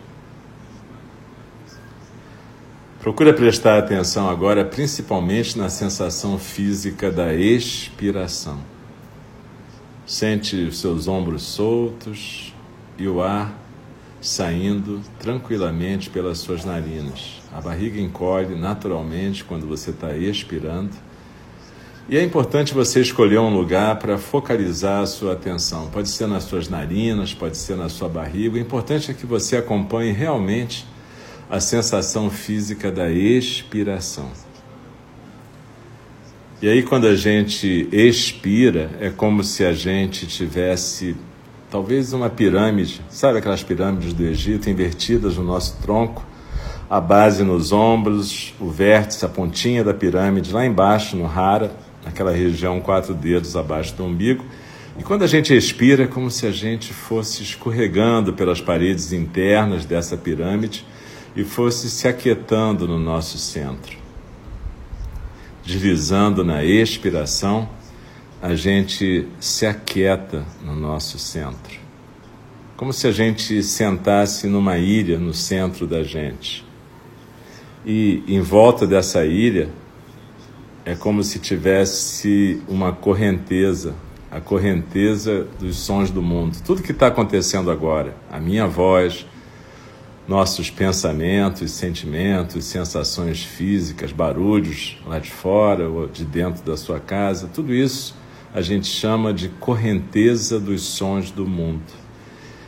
Procura 3.01 3.33
prestar 3.33 3.77
atenção 3.77 4.29
agora 4.29 4.63
principalmente 4.63 5.57
na 5.57 5.67
sensação 5.67 6.39
física 6.39 7.11
da 7.11 7.33
expiração. 7.33 8.76
Sente 10.07 10.55
os 10.55 10.79
seus 10.79 11.05
ombros 11.09 11.43
soltos 11.43 12.53
e 12.97 13.05
o 13.09 13.21
ar 13.21 13.53
saindo 14.21 15.01
tranquilamente 15.19 16.09
pelas 16.09 16.37
suas 16.37 16.63
narinas. 16.63 17.41
A 17.53 17.59
barriga 17.59 17.99
encolhe 17.99 18.55
naturalmente 18.55 19.43
quando 19.43 19.67
você 19.67 19.89
está 19.89 20.15
expirando. 20.15 20.91
E 22.07 22.17
é 22.17 22.23
importante 22.23 22.73
você 22.73 23.01
escolher 23.01 23.39
um 23.39 23.53
lugar 23.53 23.99
para 23.99 24.17
focalizar 24.17 25.03
a 25.03 25.05
sua 25.05 25.33
atenção. 25.33 25.87
Pode 25.87 26.07
ser 26.07 26.25
nas 26.25 26.45
suas 26.45 26.69
narinas, 26.69 27.33
pode 27.33 27.57
ser 27.57 27.75
na 27.75 27.89
sua 27.89 28.07
barriga. 28.07 28.55
O 28.55 28.59
importante 28.59 29.11
é 29.11 29.13
que 29.13 29.25
você 29.25 29.57
acompanhe 29.57 30.13
realmente 30.13 30.85
a 31.49 31.59
sensação 31.59 32.29
física 32.29 32.89
da 32.89 33.09
expiração. 33.09 34.46
E 36.59 36.67
aí, 36.67 36.81
quando 36.81 37.05
a 37.05 37.15
gente 37.15 37.87
expira, 37.91 38.89
é 38.99 39.11
como 39.11 39.43
se 39.43 39.63
a 39.63 39.73
gente 39.73 40.25
tivesse 40.25 41.15
talvez 41.69 42.13
uma 42.13 42.31
pirâmide, 42.31 42.99
sabe 43.09 43.37
aquelas 43.37 43.61
pirâmides 43.61 44.11
do 44.11 44.23
Egito 44.23 44.67
invertidas 44.67 45.37
no 45.37 45.43
nosso 45.43 45.79
tronco, 45.83 46.25
a 46.89 46.99
base 46.99 47.43
nos 47.43 47.71
ombros, 47.71 48.55
o 48.59 48.71
vértice, 48.71 49.23
a 49.23 49.29
pontinha 49.29 49.83
da 49.83 49.93
pirâmide 49.93 50.51
lá 50.51 50.65
embaixo 50.65 51.15
no 51.15 51.27
rara, 51.27 51.71
naquela 52.03 52.31
região 52.31 52.81
quatro 52.81 53.13
dedos 53.13 53.55
abaixo 53.55 53.93
do 53.93 54.03
umbigo. 54.03 54.43
E 54.97 55.03
quando 55.03 55.21
a 55.21 55.27
gente 55.27 55.55
expira, 55.55 56.05
é 56.05 56.07
como 56.07 56.31
se 56.31 56.47
a 56.47 56.51
gente 56.51 56.91
fosse 56.91 57.43
escorregando 57.43 58.33
pelas 58.33 58.59
paredes 58.59 59.13
internas 59.13 59.85
dessa 59.85 60.17
pirâmide 60.17 60.83
e 61.35 61.43
fosse 61.43 61.87
se 61.87 62.07
aquietando 62.07 62.87
no 62.87 62.97
nosso 62.97 63.37
centro 63.37 64.06
deslizando 65.67 66.45
na 66.45 66.63
expiração, 66.63 67.67
a 68.41 68.55
gente 68.55 69.27
se 69.37 69.65
aquieta 69.65 70.45
no 70.63 70.73
nosso 70.73 71.19
centro. 71.19 71.77
Como 72.77 72.93
se 72.93 73.05
a 73.05 73.11
gente 73.11 73.61
sentasse 73.61 74.47
numa 74.47 74.77
ilha 74.77 75.19
no 75.19 75.33
centro 75.33 75.85
da 75.85 76.03
gente. 76.03 76.65
E 77.85 78.23
em 78.27 78.39
volta 78.39 78.87
dessa 78.87 79.25
ilha 79.25 79.69
é 80.85 80.95
como 80.95 81.21
se 81.21 81.37
tivesse 81.37 82.61
uma 82.69 82.93
correnteza, 82.93 83.93
a 84.31 84.39
correnteza 84.39 85.47
dos 85.59 85.75
sons 85.77 86.09
do 86.09 86.21
mundo. 86.21 86.57
Tudo 86.65 86.81
que 86.81 86.93
está 86.93 87.07
acontecendo 87.07 87.69
agora, 87.69 88.15
a 88.31 88.39
minha 88.39 88.67
voz, 88.67 89.25
nossos 90.27 90.69
pensamentos, 90.69 91.71
sentimentos, 91.71 92.65
sensações 92.65 93.43
físicas, 93.43 94.11
barulhos 94.11 94.97
lá 95.05 95.19
de 95.19 95.31
fora 95.31 95.87
ou 95.87 96.07
de 96.07 96.25
dentro 96.25 96.63
da 96.63 96.75
sua 96.75 96.99
casa, 96.99 97.49
tudo 97.53 97.73
isso 97.73 98.15
a 98.53 98.61
gente 98.61 98.87
chama 98.87 99.33
de 99.33 99.49
correnteza 99.49 100.59
dos 100.59 100.81
sons 100.81 101.31
do 101.31 101.47
mundo. 101.47 101.83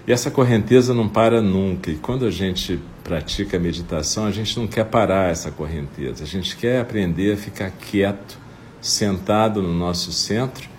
E 0.07 0.11
essa 0.11 0.31
correnteza 0.31 0.93
não 0.93 1.07
para 1.07 1.41
nunca. 1.41 1.91
E 1.91 1.95
quando 1.95 2.25
a 2.25 2.31
gente 2.31 2.79
pratica 3.03 3.57
a 3.57 3.59
meditação, 3.59 4.25
a 4.25 4.31
gente 4.31 4.57
não 4.59 4.67
quer 4.67 4.85
parar 4.85 5.31
essa 5.31 5.51
correnteza. 5.51 6.23
A 6.23 6.27
gente 6.27 6.55
quer 6.55 6.81
aprender 6.81 7.33
a 7.33 7.37
ficar 7.37 7.71
quieto, 7.71 8.37
sentado 8.81 9.61
no 9.61 9.73
nosso 9.73 10.11
centro 10.11 10.69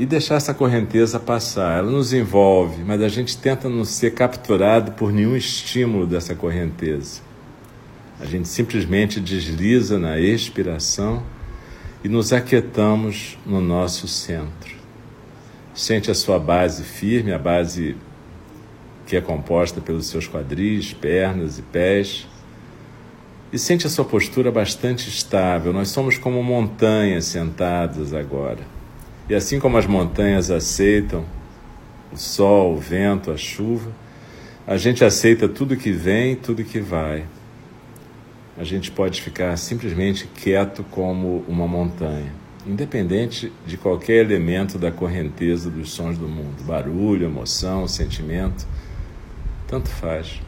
e 0.00 0.06
deixar 0.06 0.36
essa 0.36 0.54
correnteza 0.54 1.20
passar. 1.20 1.76
Ela 1.76 1.90
nos 1.90 2.14
envolve, 2.14 2.82
mas 2.82 3.02
a 3.02 3.08
gente 3.08 3.36
tenta 3.36 3.68
não 3.68 3.84
ser 3.84 4.14
capturado 4.14 4.92
por 4.92 5.12
nenhum 5.12 5.36
estímulo 5.36 6.06
dessa 6.06 6.34
correnteza. 6.34 7.20
A 8.18 8.24
gente 8.24 8.48
simplesmente 8.48 9.20
desliza 9.20 9.98
na 9.98 10.18
expiração 10.18 11.22
e 12.02 12.08
nos 12.08 12.32
aquietamos 12.32 13.36
no 13.44 13.60
nosso 13.60 14.08
centro. 14.08 14.74
Sente 15.74 16.10
a 16.10 16.14
sua 16.14 16.38
base 16.38 16.82
firme, 16.82 17.30
a 17.30 17.38
base 17.38 17.94
que 19.06 19.16
é 19.16 19.20
composta 19.20 19.82
pelos 19.82 20.06
seus 20.06 20.26
quadris, 20.26 20.94
pernas 20.94 21.58
e 21.58 21.62
pés. 21.62 22.26
E 23.52 23.58
sente 23.58 23.86
a 23.86 23.90
sua 23.90 24.06
postura 24.06 24.50
bastante 24.50 25.10
estável. 25.10 25.74
Nós 25.74 25.90
somos 25.90 26.16
como 26.16 26.42
montanhas 26.42 27.26
sentadas 27.26 28.14
agora. 28.14 28.79
E 29.30 29.34
assim 29.34 29.58
como 29.58 29.78
as 29.78 29.86
montanhas 29.86 30.50
aceitam 30.50 31.24
o 32.12 32.16
sol, 32.18 32.74
o 32.74 32.78
vento, 32.78 33.30
a 33.30 33.36
chuva, 33.38 33.90
a 34.66 34.76
gente 34.76 35.02
aceita 35.02 35.48
tudo 35.48 35.74
que 35.74 35.90
vem, 35.90 36.36
tudo 36.36 36.62
que 36.62 36.80
vai 36.80 37.24
a 38.60 38.64
gente 38.64 38.90
pode 38.90 39.22
ficar 39.22 39.56
simplesmente 39.56 40.26
quieto 40.26 40.84
como 40.90 41.42
uma 41.48 41.66
montanha, 41.66 42.30
independente 42.66 43.50
de 43.66 43.78
qualquer 43.78 44.22
elemento 44.22 44.78
da 44.78 44.92
correnteza 44.92 45.70
dos 45.70 45.92
sons 45.92 46.18
do 46.18 46.28
mundo 46.28 46.62
barulho, 46.64 47.24
emoção, 47.24 47.88
sentimento 47.88 48.66
tanto 49.66 49.88
faz. 49.88 50.42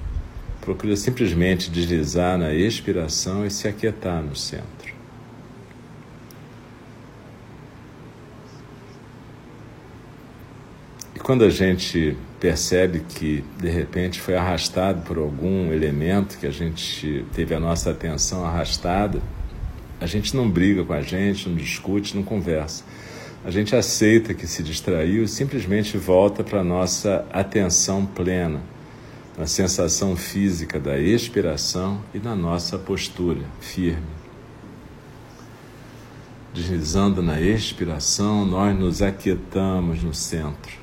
Procura 0.60 0.94
simplesmente 0.94 1.70
deslizar 1.70 2.36
na 2.36 2.52
expiração 2.52 3.46
e 3.46 3.50
se 3.50 3.66
aquietar 3.66 4.22
no 4.22 4.36
centro. 4.36 4.92
E 11.16 11.18
quando 11.32 11.44
a 11.44 11.48
gente 11.48 12.14
percebe 12.38 13.00
que 13.08 13.42
de 13.58 13.70
repente 13.70 14.20
foi 14.20 14.34
arrastado 14.34 15.00
por 15.00 15.16
algum 15.16 15.72
elemento 15.72 16.36
que 16.36 16.46
a 16.46 16.50
gente 16.50 17.24
teve 17.32 17.54
a 17.54 17.58
nossa 17.58 17.90
atenção 17.90 18.44
arrastada, 18.44 19.18
a 19.98 20.04
gente 20.04 20.36
não 20.36 20.50
briga 20.50 20.84
com 20.84 20.92
a 20.92 21.00
gente, 21.00 21.48
não 21.48 21.56
discute, 21.56 22.14
não 22.14 22.22
conversa. 22.22 22.84
A 23.46 23.50
gente 23.50 23.74
aceita 23.74 24.34
que 24.34 24.46
se 24.46 24.62
distraiu 24.62 25.24
e 25.24 25.28
simplesmente 25.28 25.96
volta 25.96 26.44
para 26.44 26.60
a 26.60 26.64
nossa 26.64 27.24
atenção 27.32 28.04
plena, 28.04 28.60
na 29.38 29.46
sensação 29.46 30.14
física 30.14 30.78
da 30.78 30.98
expiração 30.98 32.02
e 32.12 32.18
na 32.18 32.36
nossa 32.36 32.78
postura 32.78 33.40
firme. 33.58 34.04
Deslizando 36.52 37.22
na 37.22 37.40
expiração, 37.40 38.44
nós 38.44 38.78
nos 38.78 39.00
aquietamos 39.00 40.02
no 40.02 40.12
centro. 40.12 40.81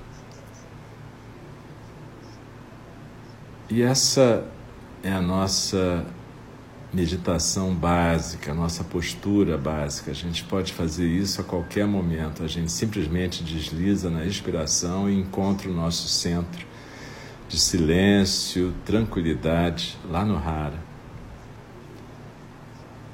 E 3.71 3.83
essa 3.83 4.43
é 5.03 5.11
a 5.11 5.21
nossa 5.21 6.03
meditação 6.91 7.75
básica, 7.75 8.51
a 8.51 8.55
nossa 8.55 8.83
postura 8.83 9.59
básica. 9.59 10.09
A 10.09 10.13
gente 10.13 10.43
pode 10.43 10.73
fazer 10.73 11.07
isso 11.07 11.39
a 11.39 11.43
qualquer 11.43 11.85
momento. 11.85 12.43
A 12.43 12.47
gente 12.47 12.71
simplesmente 12.71 13.43
desliza 13.43 14.09
na 14.09 14.25
expiração 14.25 15.07
e 15.07 15.19
encontra 15.19 15.69
o 15.69 15.73
nosso 15.73 16.07
centro 16.07 16.65
de 17.47 17.59
silêncio, 17.59 18.73
tranquilidade 18.85 19.97
lá 20.09 20.25
no 20.25 20.35
Hara. 20.35 20.79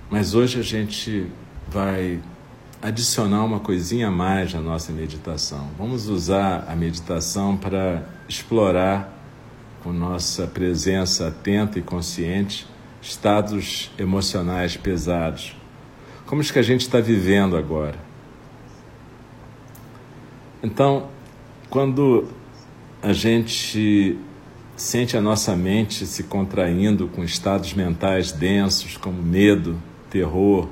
Mas 0.09 0.35
hoje 0.35 0.57
a 0.57 0.63
gente 0.63 1.29
vai 1.67 2.21
adicionar 2.81 3.43
uma 3.43 3.59
coisinha 3.59 4.07
a 4.07 4.11
mais 4.11 4.53
na 4.53 4.61
nossa 4.61 4.93
meditação. 4.93 5.69
Vamos 5.77 6.07
usar 6.07 6.65
a 6.69 6.75
meditação 6.77 7.57
para 7.57 8.07
explorar 8.29 9.14
com 9.85 9.93
nossa 9.93 10.47
presença 10.47 11.27
atenta 11.27 11.77
e 11.77 11.81
consciente, 11.83 12.65
estados 13.03 13.91
emocionais 13.99 14.75
pesados, 14.75 15.55
como 16.25 16.41
os 16.41 16.49
que 16.49 16.57
a 16.57 16.63
gente 16.63 16.81
está 16.81 16.99
vivendo 16.99 17.55
agora. 17.55 17.95
Então, 20.63 21.07
quando 21.69 22.27
a 22.99 23.13
gente 23.13 24.17
sente 24.75 25.15
a 25.15 25.21
nossa 25.21 25.55
mente 25.55 26.07
se 26.07 26.23
contraindo 26.23 27.07
com 27.07 27.23
estados 27.23 27.71
mentais 27.75 28.31
densos 28.31 28.97
como 28.97 29.21
medo, 29.21 29.79
terror, 30.09 30.67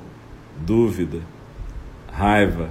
dúvida, 0.58 1.20
raiva, 2.10 2.68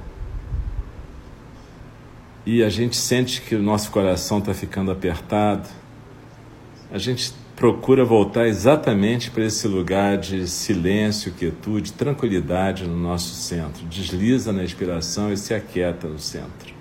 e 2.46 2.62
a 2.62 2.68
gente 2.68 2.98
sente 2.98 3.42
que 3.42 3.56
o 3.56 3.64
nosso 3.64 3.90
coração 3.92 4.40
está 4.40 4.54
ficando 4.54 4.92
apertado, 4.92 5.83
a 6.94 7.00
gente 7.00 7.34
procura 7.56 8.06
voltar 8.06 8.48
exatamente 8.48 9.32
para 9.32 9.44
esse 9.44 9.68
lugar 9.68 10.16
de 10.16 10.48
silêncio, 10.48 11.34
quietude, 11.34 11.92
tranquilidade 11.92 12.86
no 12.86 12.96
nosso 12.96 13.34
centro. 13.34 13.84
Desliza 13.88 14.54
na 14.54 14.64
inspiração 14.64 15.34
e 15.34 15.36
se 15.36 15.56
aquieta 15.56 16.08
no 16.08 16.20
centro. 16.20 16.72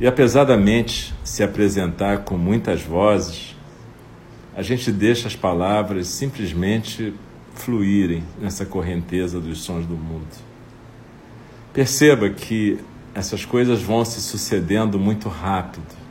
E 0.00 0.06
apesar 0.06 0.44
da 0.44 0.56
mente 0.56 1.14
se 1.22 1.42
apresentar 1.42 2.24
com 2.24 2.38
muitas 2.38 2.80
vozes, 2.80 3.54
a 4.56 4.62
gente 4.62 4.90
deixa 4.90 5.28
as 5.28 5.36
palavras 5.36 6.06
simplesmente 6.06 7.12
fluírem 7.54 8.24
nessa 8.40 8.64
correnteza 8.64 9.38
dos 9.38 9.58
sons 9.58 9.84
do 9.84 9.94
mundo. 9.94 10.26
Perceba 11.70 12.30
que 12.30 12.78
essas 13.14 13.44
coisas 13.44 13.82
vão 13.82 14.06
se 14.06 14.22
sucedendo 14.22 14.98
muito 14.98 15.28
rápido 15.28 16.03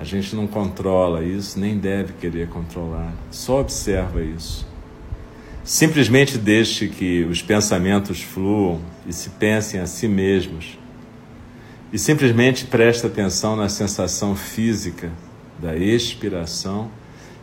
a 0.00 0.04
gente 0.04 0.34
não 0.34 0.46
controla 0.46 1.22
isso, 1.22 1.60
nem 1.60 1.76
deve 1.76 2.14
querer 2.14 2.48
controlar, 2.48 3.12
só 3.30 3.60
observa 3.60 4.22
isso. 4.22 4.66
Simplesmente 5.62 6.38
deixe 6.38 6.88
que 6.88 7.22
os 7.24 7.42
pensamentos 7.42 8.22
fluam 8.22 8.80
e 9.06 9.12
se 9.12 9.28
pensem 9.28 9.78
a 9.78 9.86
si 9.86 10.08
mesmos. 10.08 10.78
E 11.92 11.98
simplesmente 11.98 12.64
preste 12.64 13.06
atenção 13.06 13.54
na 13.54 13.68
sensação 13.68 14.34
física 14.34 15.12
da 15.58 15.76
expiração 15.76 16.90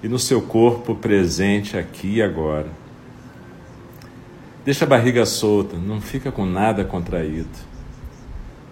e 0.01 0.07
no 0.07 0.17
seu 0.17 0.41
corpo 0.41 0.95
presente 0.95 1.77
aqui 1.77 2.15
e 2.15 2.21
agora. 2.23 2.71
Deixa 4.65 4.83
a 4.83 4.87
barriga 4.87 5.27
solta, 5.27 5.77
não 5.77 6.01
fica 6.01 6.31
com 6.31 6.43
nada 6.43 6.83
contraído. 6.83 7.47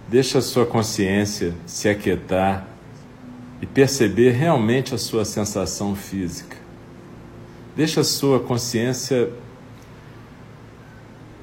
Deixa 0.10 0.40
a 0.40 0.42
sua 0.42 0.66
consciência 0.66 1.54
se 1.68 1.88
aquietar 1.88 2.75
e 3.66 3.68
perceber 3.68 4.30
realmente 4.30 4.94
a 4.94 4.98
sua 4.98 5.26
sensação 5.26 5.96
física. 5.96 6.56
Deixa 7.76 8.02
a 8.02 8.04
sua 8.04 8.40
consciência 8.40 9.32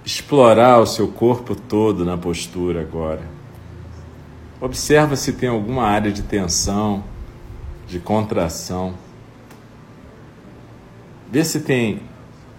explorar 0.05 0.79
o 0.79 0.87
seu 0.87 1.09
corpo 1.09 1.57
todo 1.57 2.05
na 2.05 2.17
postura 2.17 2.81
agora. 2.81 3.23
Observa 4.61 5.17
se 5.17 5.33
tem 5.33 5.49
alguma 5.49 5.83
área 5.83 6.13
de 6.13 6.23
tensão, 6.23 7.03
de 7.89 7.99
contração. 7.99 8.95
Vê 11.29 11.45
se 11.45 11.59
tem 11.59 12.03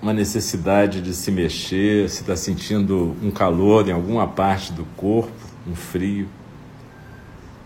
uma 0.02 0.12
necessidade 0.12 1.02
de 1.02 1.14
se 1.14 1.32
mexer, 1.32 2.10
se 2.10 2.20
está 2.20 2.36
sentindo 2.36 3.16
um 3.24 3.32
calor 3.32 3.88
em 3.88 3.94
alguma 3.94 4.28
parte 4.28 4.74
do 4.74 4.84
corpo, 4.98 5.32
um 5.66 5.74
frio. 5.74 6.28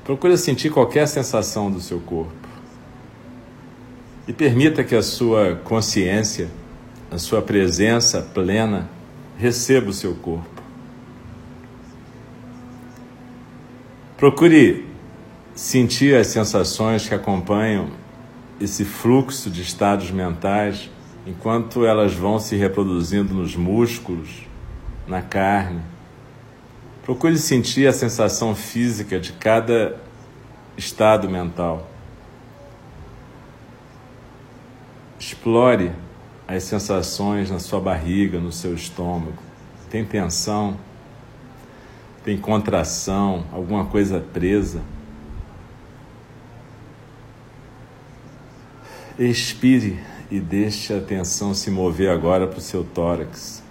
Procure 0.07 0.37
sentir 0.37 0.69
qualquer 0.69 1.05
sensação 1.05 1.69
do 1.69 1.81
seu 1.81 1.99
corpo. 1.99 2.31
E 4.25 4.31
permita 4.31 4.81
que 4.81 4.95
a 4.95 5.03
sua 5.03 5.55
consciência, 5.65 6.47
a 7.11 7.17
sua 7.17 7.41
presença 7.41 8.21
plena, 8.21 8.89
receba 9.37 9.89
o 9.89 9.93
seu 9.93 10.15
corpo. 10.15 10.63
Procure 14.15 14.85
sentir 15.53 16.15
as 16.15 16.27
sensações 16.27 17.05
que 17.05 17.13
acompanham 17.13 17.89
esse 18.61 18.85
fluxo 18.85 19.49
de 19.49 19.61
estados 19.61 20.09
mentais 20.09 20.89
enquanto 21.25 21.85
elas 21.85 22.13
vão 22.13 22.39
se 22.39 22.55
reproduzindo 22.55 23.33
nos 23.33 23.57
músculos, 23.57 24.29
na 25.05 25.21
carne 25.21 25.81
Procure 27.07 27.37
sentir 27.37 27.87
a 27.87 27.93
sensação 27.93 28.53
física 28.53 29.17
de 29.17 29.31
cada 29.31 29.95
estado 30.75 31.29
mental. 31.29 31.89
Explore 35.17 35.93
as 36.45 36.63
sensações 36.63 37.49
na 37.49 37.59
sua 37.59 37.79
barriga, 37.79 38.41
no 38.41 38.51
seu 38.51 38.73
estômago. 38.73 39.41
Tem 39.89 40.03
tensão? 40.03 40.77
Tem 42.25 42.37
contração? 42.37 43.45
Alguma 43.53 43.85
coisa 43.85 44.19
presa? 44.19 44.81
Expire 49.17 49.97
e 50.29 50.41
deixe 50.41 50.93
a 50.93 50.97
atenção 50.97 51.53
se 51.53 51.71
mover 51.71 52.09
agora 52.09 52.45
para 52.45 52.59
o 52.59 52.61
seu 52.61 52.83
tórax. 52.83 53.63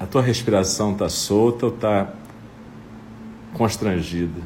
A 0.00 0.04
tua 0.04 0.20
respiração 0.20 0.94
está 0.94 1.08
solta 1.08 1.66
ou 1.66 1.72
está 1.72 2.12
constrangida? 3.52 4.40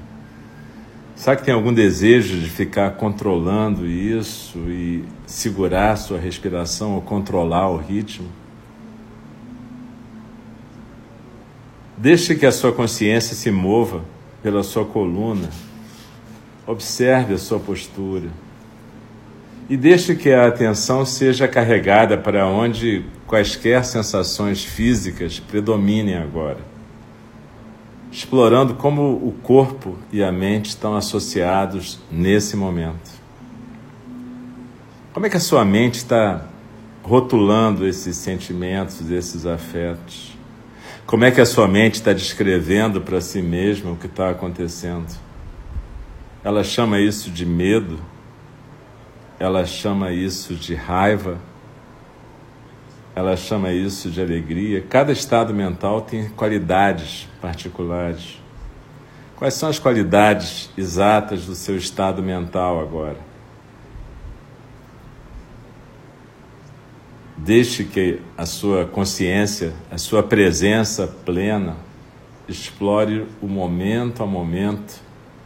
Sabe 1.16 1.38
que 1.38 1.46
tem 1.46 1.54
algum 1.54 1.72
desejo 1.72 2.38
de 2.38 2.50
ficar 2.50 2.90
controlando 2.92 3.86
isso 3.86 4.58
e 4.68 5.02
segurar 5.26 5.96
sua 5.96 6.18
respiração 6.18 6.94
ou 6.94 7.00
controlar 7.00 7.70
o 7.70 7.78
ritmo? 7.78 8.28
Deixe 11.96 12.34
que 12.34 12.44
a 12.44 12.52
sua 12.52 12.70
consciência 12.70 13.34
se 13.34 13.50
mova 13.50 14.04
pela 14.42 14.62
sua 14.62 14.84
coluna. 14.84 15.48
Observe 16.66 17.32
a 17.32 17.38
sua 17.38 17.58
postura. 17.58 18.28
E 19.70 19.76
deixe 19.76 20.14
que 20.14 20.30
a 20.30 20.46
atenção 20.46 21.06
seja 21.06 21.48
carregada 21.48 22.18
para 22.18 22.46
onde 22.46 23.06
quaisquer 23.26 23.84
sensações 23.86 24.62
físicas 24.62 25.40
predominem 25.40 26.18
agora. 26.18 26.75
Explorando 28.10 28.74
como 28.74 29.14
o 29.14 29.34
corpo 29.42 29.96
e 30.12 30.22
a 30.22 30.32
mente 30.32 30.66
estão 30.66 30.96
associados 30.96 31.98
nesse 32.10 32.56
momento. 32.56 33.10
Como 35.12 35.26
é 35.26 35.30
que 35.30 35.36
a 35.36 35.40
sua 35.40 35.64
mente 35.64 35.94
está 35.94 36.46
rotulando 37.02 37.86
esses 37.86 38.16
sentimentos, 38.16 39.10
esses 39.10 39.46
afetos? 39.46 40.36
Como 41.06 41.24
é 41.24 41.30
que 41.30 41.40
a 41.40 41.46
sua 41.46 41.68
mente 41.68 41.94
está 41.94 42.12
descrevendo 42.12 43.00
para 43.00 43.20
si 43.20 43.40
mesma 43.40 43.92
o 43.92 43.96
que 43.96 44.06
está 44.06 44.30
acontecendo? 44.30 45.06
Ela 46.42 46.64
chama 46.64 47.00
isso 47.00 47.30
de 47.30 47.46
medo, 47.46 47.98
ela 49.38 49.64
chama 49.64 50.12
isso 50.12 50.54
de 50.54 50.74
raiva, 50.74 51.38
ela 53.16 53.34
chama 53.34 53.72
isso 53.72 54.10
de 54.10 54.20
alegria. 54.20 54.82
Cada 54.82 55.10
estado 55.10 55.54
mental 55.54 56.02
tem 56.02 56.28
qualidades 56.28 57.26
particulares. 57.40 58.38
Quais 59.36 59.54
são 59.54 59.70
as 59.70 59.78
qualidades 59.78 60.68
exatas 60.76 61.46
do 61.46 61.54
seu 61.54 61.78
estado 61.78 62.22
mental 62.22 62.78
agora? 62.78 63.16
Deixe 67.38 67.84
que 67.84 68.20
a 68.36 68.44
sua 68.44 68.84
consciência, 68.84 69.72
a 69.90 69.96
sua 69.96 70.22
presença 70.22 71.06
plena, 71.06 71.78
explore 72.46 73.26
o 73.40 73.46
momento 73.46 74.22
a 74.22 74.26
momento 74.26 75.00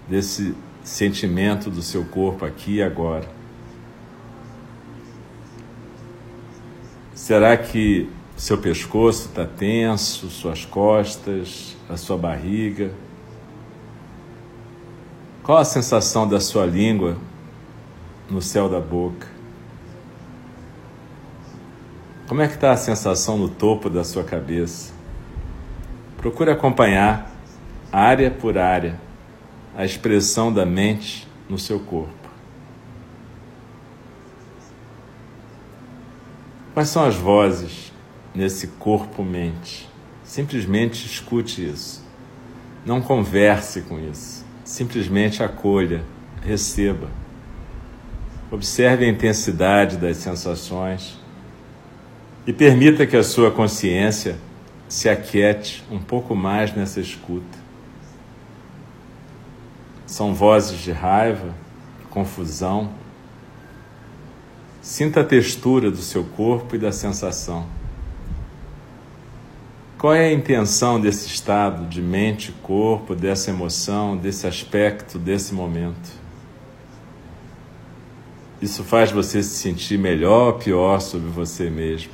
desse 0.09 0.57
sentimento 0.83 1.71
do 1.71 1.83
seu 1.83 2.05
corpo 2.05 2.45
aqui 2.45 2.77
e 2.77 2.83
agora. 2.83 3.40
Será 7.31 7.57
que 7.57 8.11
seu 8.37 8.59
pescoço 8.59 9.29
está 9.29 9.47
tenso, 9.47 10.29
suas 10.31 10.65
costas, 10.65 11.77
a 11.89 11.97
sua 11.97 12.19
barriga? 12.19 12.91
Qual 15.41 15.57
a 15.57 15.65
sensação 15.65 16.27
da 16.27 16.41
sua 16.41 16.67
língua 16.67 17.17
no 18.29 18.43
céu 18.43 18.69
da 18.69 18.81
boca? 18.81 19.29
Como 22.27 22.43
é 22.43 22.49
que 22.49 22.55
está 22.55 22.73
a 22.73 22.77
sensação 22.77 23.39
no 23.39 23.49
topo 23.49 23.89
da 23.89 24.03
sua 24.03 24.25
cabeça? 24.25 24.93
Procure 26.17 26.51
acompanhar, 26.51 27.31
área 27.93 28.29
por 28.29 28.59
área, 28.59 28.99
a 29.77 29.85
expressão 29.85 30.53
da 30.53 30.67
mente 30.67 31.29
no 31.49 31.61
seu 31.61 31.79
corpo. 31.79 32.20
Quais 36.73 36.89
são 36.89 37.05
as 37.05 37.17
vozes 37.17 37.93
nesse 38.35 38.69
corpo-mente? 38.69 39.89
Simplesmente 40.23 41.05
escute 41.05 41.69
isso. 41.69 42.05
Não 42.87 43.01
converse 43.01 43.83
com 43.83 43.99
isso. 43.99 44.45
Simplesmente 44.65 45.43
acolha, 45.43 46.05
receba. 46.43 47.09
Observe 48.51 49.05
a 49.05 49.09
intensidade 49.09 49.97
das 49.97 50.19
sensações 50.19 51.19
e 52.47 52.53
permita 52.53 53.07
que 53.07 53.17
a 53.17 53.23
sua 53.23 53.51
consciência 53.51 54.39
se 54.89 55.09
aquiete 55.09 55.85
um 55.91 55.99
pouco 55.99 56.35
mais 56.35 56.75
nessa 56.75 57.01
escuta. 57.01 57.59
São 60.07 60.35
vozes 60.35 60.79
de 60.81 60.91
raiva, 60.91 61.55
confusão. 62.11 62.91
Sinta 64.81 65.21
a 65.21 65.25
textura 65.25 65.91
do 65.91 65.99
seu 65.99 66.25
corpo 66.25 66.75
e 66.75 66.79
da 66.79 66.91
sensação. 66.91 67.67
Qual 69.99 70.15
é 70.15 70.29
a 70.29 70.33
intenção 70.33 70.99
desse 70.99 71.27
estado 71.29 71.87
de 71.87 72.01
mente 72.01 72.51
corpo, 72.63 73.15
dessa 73.15 73.51
emoção, 73.51 74.17
desse 74.17 74.47
aspecto, 74.47 75.19
desse 75.19 75.53
momento? 75.53 76.11
Isso 78.63 78.83
faz 78.83 79.11
você 79.11 79.43
se 79.43 79.57
sentir 79.59 79.99
melhor 79.99 80.55
ou 80.55 80.59
pior 80.59 81.01
sobre 81.01 81.29
você 81.29 81.69
mesmo? 81.69 82.13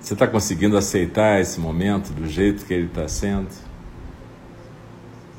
Você 0.00 0.12
está 0.12 0.28
conseguindo 0.28 0.76
aceitar 0.76 1.40
esse 1.40 1.58
momento 1.58 2.12
do 2.12 2.28
jeito 2.28 2.64
que 2.64 2.72
ele 2.72 2.86
está 2.86 3.08
sendo? 3.08 3.48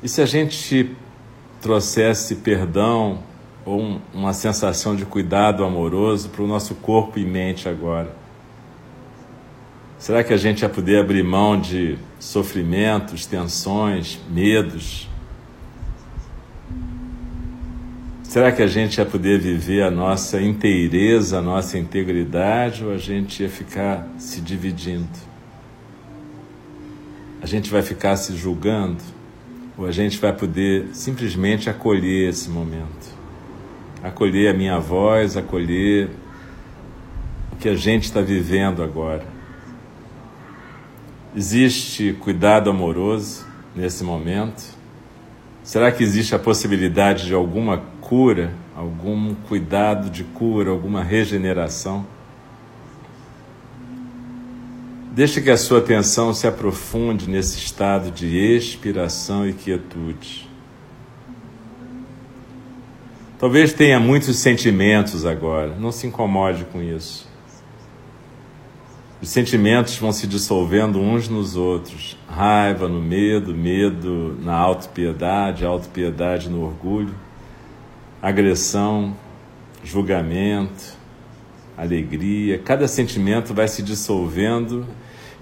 E 0.02 0.08
se 0.10 0.20
a 0.20 0.26
gente 0.26 0.94
trouxesse 1.62 2.36
perdão 2.36 3.22
ou 3.68 3.82
um, 3.82 4.00
uma 4.14 4.32
sensação 4.32 4.96
de 4.96 5.04
cuidado 5.04 5.62
amoroso 5.62 6.30
para 6.30 6.42
o 6.42 6.46
nosso 6.46 6.74
corpo 6.76 7.18
e 7.18 7.24
mente 7.24 7.68
agora? 7.68 8.16
Será 9.98 10.24
que 10.24 10.32
a 10.32 10.38
gente 10.38 10.62
ia 10.62 10.70
poder 10.70 11.00
abrir 11.00 11.22
mão 11.22 11.60
de 11.60 11.98
sofrimentos, 12.18 13.26
tensões, 13.26 14.18
medos? 14.30 15.06
Será 18.22 18.50
que 18.52 18.62
a 18.62 18.66
gente 18.66 18.96
ia 18.96 19.04
poder 19.04 19.38
viver 19.38 19.82
a 19.82 19.90
nossa 19.90 20.40
inteireza, 20.40 21.38
a 21.38 21.42
nossa 21.42 21.76
integridade, 21.76 22.82
ou 22.82 22.92
a 22.92 22.96
gente 22.96 23.42
ia 23.42 23.50
ficar 23.50 24.08
se 24.16 24.40
dividindo? 24.40 25.08
A 27.42 27.46
gente 27.46 27.70
vai 27.70 27.82
ficar 27.82 28.16
se 28.16 28.34
julgando? 28.34 29.02
Ou 29.76 29.84
a 29.84 29.92
gente 29.92 30.16
vai 30.18 30.32
poder 30.32 30.88
simplesmente 30.94 31.68
acolher 31.68 32.30
esse 32.30 32.48
momento? 32.48 33.17
Acolher 34.02 34.54
a 34.54 34.54
minha 34.54 34.78
voz, 34.78 35.36
acolher 35.36 36.10
o 37.52 37.56
que 37.56 37.68
a 37.68 37.74
gente 37.74 38.04
está 38.04 38.20
vivendo 38.20 38.82
agora. 38.82 39.24
Existe 41.36 42.12
cuidado 42.20 42.70
amoroso 42.70 43.46
nesse 43.74 44.02
momento? 44.04 44.76
Será 45.62 45.92
que 45.92 46.02
existe 46.02 46.34
a 46.34 46.38
possibilidade 46.38 47.26
de 47.26 47.34
alguma 47.34 47.82
cura, 48.08 48.54
algum 48.74 49.34
cuidado 49.34 50.08
de 50.08 50.24
cura, 50.24 50.70
alguma 50.70 51.04
regeneração. 51.04 52.06
Deixe 55.12 55.42
que 55.42 55.50
a 55.50 55.58
sua 55.58 55.80
atenção 55.80 56.32
se 56.32 56.46
aprofunde 56.46 57.28
nesse 57.28 57.58
estado 57.58 58.10
de 58.10 58.38
expiração 58.38 59.46
e 59.46 59.52
quietude. 59.52 60.47
Talvez 63.38 63.72
tenha 63.72 64.00
muitos 64.00 64.36
sentimentos 64.36 65.24
agora, 65.24 65.74
não 65.76 65.92
se 65.92 66.06
incomode 66.06 66.64
com 66.66 66.82
isso. 66.82 67.28
Os 69.20 69.28
sentimentos 69.28 69.96
vão 69.96 70.12
se 70.12 70.26
dissolvendo 70.26 71.00
uns 71.00 71.28
nos 71.28 71.56
outros. 71.56 72.16
Raiva 72.28 72.88
no 72.88 73.00
medo, 73.00 73.54
medo 73.54 74.36
na 74.40 74.54
autopiedade, 74.54 75.64
autopiedade 75.64 76.48
no 76.48 76.62
orgulho 76.62 77.14
agressão, 78.20 79.16
julgamento, 79.82 80.96
alegria, 81.76 82.58
cada 82.58 82.88
sentimento 82.88 83.54
vai 83.54 83.68
se 83.68 83.82
dissolvendo 83.82 84.86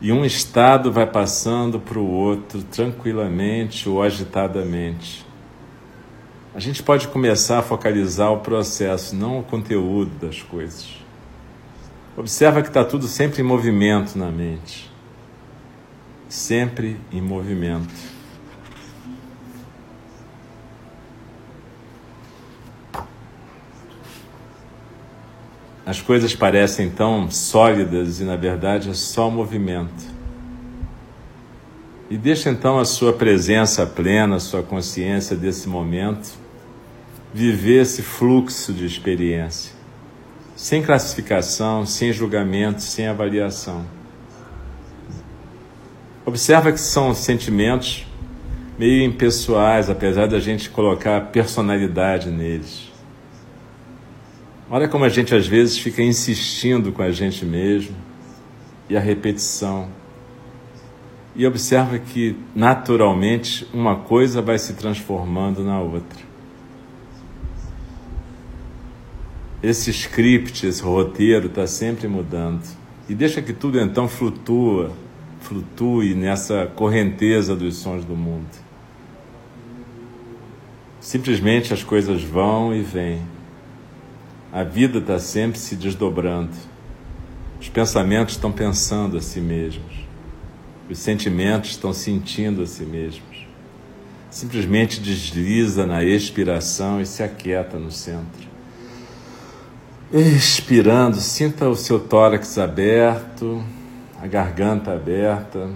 e 0.01 0.13
um 0.13 0.25
estado 0.25 0.93
vai 0.93 1.07
passando 1.07 1.81
para 1.81 1.99
o 1.99 2.07
outro 2.07 2.63
tranquilamente 2.63 3.89
ou 3.89 4.03
agitadamente. 4.03 5.26
A 6.57 6.59
gente 6.59 6.83
pode 6.83 7.09
começar 7.09 7.59
a 7.59 7.63
focalizar 7.63 8.33
o 8.33 8.39
processo, 8.39 9.15
não 9.15 9.41
o 9.41 9.43
conteúdo 9.43 10.27
das 10.27 10.41
coisas. 10.41 10.89
Observa 12.17 12.63
que 12.63 12.69
está 12.69 12.83
tudo 12.83 13.07
sempre 13.07 13.43
em 13.43 13.45
movimento 13.45 14.17
na 14.17 14.31
mente. 14.31 14.91
Sempre 16.31 16.99
em 17.13 17.21
movimento. 17.21 17.93
As 25.85 26.01
coisas 26.01 26.35
parecem 26.35 26.89
tão 26.89 27.31
sólidas 27.31 28.19
e 28.19 28.25
na 28.25 28.37
verdade 28.37 28.89
é 28.89 28.95
só 28.95 29.29
movimento. 29.29 30.07
E 32.09 32.17
deixa 32.17 32.49
então 32.49 32.79
a 32.79 32.87
sua 32.87 33.13
presença 33.13 33.85
plena, 33.85 34.37
a 34.37 34.41
sua 34.41 34.63
consciência 34.63 35.37
desse 35.37 35.69
momento 35.69 36.46
viver 37.37 37.83
esse 37.83 38.01
fluxo 38.01 38.73
de 38.73 38.87
experiência, 38.87 39.75
sem 40.57 40.83
classificação, 40.83 41.85
sem 41.85 42.11
julgamento, 42.11 42.81
sem 42.81 43.07
avaliação. 43.07 43.85
Observa 46.25 46.73
que 46.73 46.81
são 46.81 47.15
sentimentos 47.15 48.07
meio 48.79 49.05
impessoais, 49.05 49.91
apesar 49.91 50.27
da 50.29 50.41
gente 50.41 50.71
colocar 50.71 51.27
personalidade 51.27 52.31
neles. 52.31 52.91
Olha 54.71 54.89
como 54.89 55.05
a 55.05 55.11
gente 55.11 55.35
às 55.35 55.47
vezes 55.47 55.77
fica 55.77 56.03
insistindo 56.03 56.91
com 56.91 57.03
a 57.03 57.13
gente 57.13 57.45
mesmo 57.45 57.95
e 58.89 58.97
a 58.97 59.01
repetição. 59.01 59.89
E 61.35 61.47
observa 61.47 61.99
que 61.99 62.35
naturalmente 62.55 63.69
uma 63.75 63.97
coisa 63.97 64.41
vai 64.41 64.59
se 64.59 64.73
transformando 64.73 65.63
na 65.63 65.79
outra. 65.79 66.36
Esse 69.63 69.91
script, 69.91 70.67
esse 70.67 70.83
roteiro 70.83 71.47
está 71.47 71.67
sempre 71.67 72.07
mudando. 72.07 72.63
E 73.09 73.15
deixa 73.15 73.41
que 73.41 73.53
tudo 73.53 73.81
então 73.81 74.07
flutua, 74.07 74.93
flutue 75.41 76.15
nessa 76.15 76.67
correnteza 76.67 77.57
dos 77.57 77.77
sons 77.77 78.05
do 78.05 78.15
mundo. 78.15 78.51
Simplesmente 81.01 81.73
as 81.73 81.83
coisas 81.83 82.23
vão 82.23 82.75
e 82.75 82.83
vêm. 82.83 83.23
A 84.53 84.63
vida 84.63 84.99
está 84.99 85.19
sempre 85.19 85.59
se 85.59 85.77
desdobrando. 85.77 86.51
Os 87.61 87.69
pensamentos 87.69 88.35
estão 88.35 88.53
pensando 88.53 89.17
a 89.17 89.23
si 89.23 89.41
mesmos. 89.41 90.05
Os 90.91 90.99
sentimentos 90.99 91.71
estão 91.71 91.93
sentindo 91.93 92.63
a 92.63 92.67
si 92.67 92.85
mesmos. 92.85 93.47
Simplesmente 94.31 95.01
desliza 95.01 95.87
na 95.87 96.05
expiração 96.05 97.01
e 97.01 97.07
se 97.07 97.23
aquieta 97.23 97.79
no 97.79 97.91
centro. 97.91 98.56
Expirando, 100.13 101.17
sinta 101.17 101.69
o 101.69 101.75
seu 101.75 101.99
tórax 101.99 102.59
aberto, 102.59 103.61
a 104.23 104.27
garganta 104.29 104.93
aberta. 104.93 105.69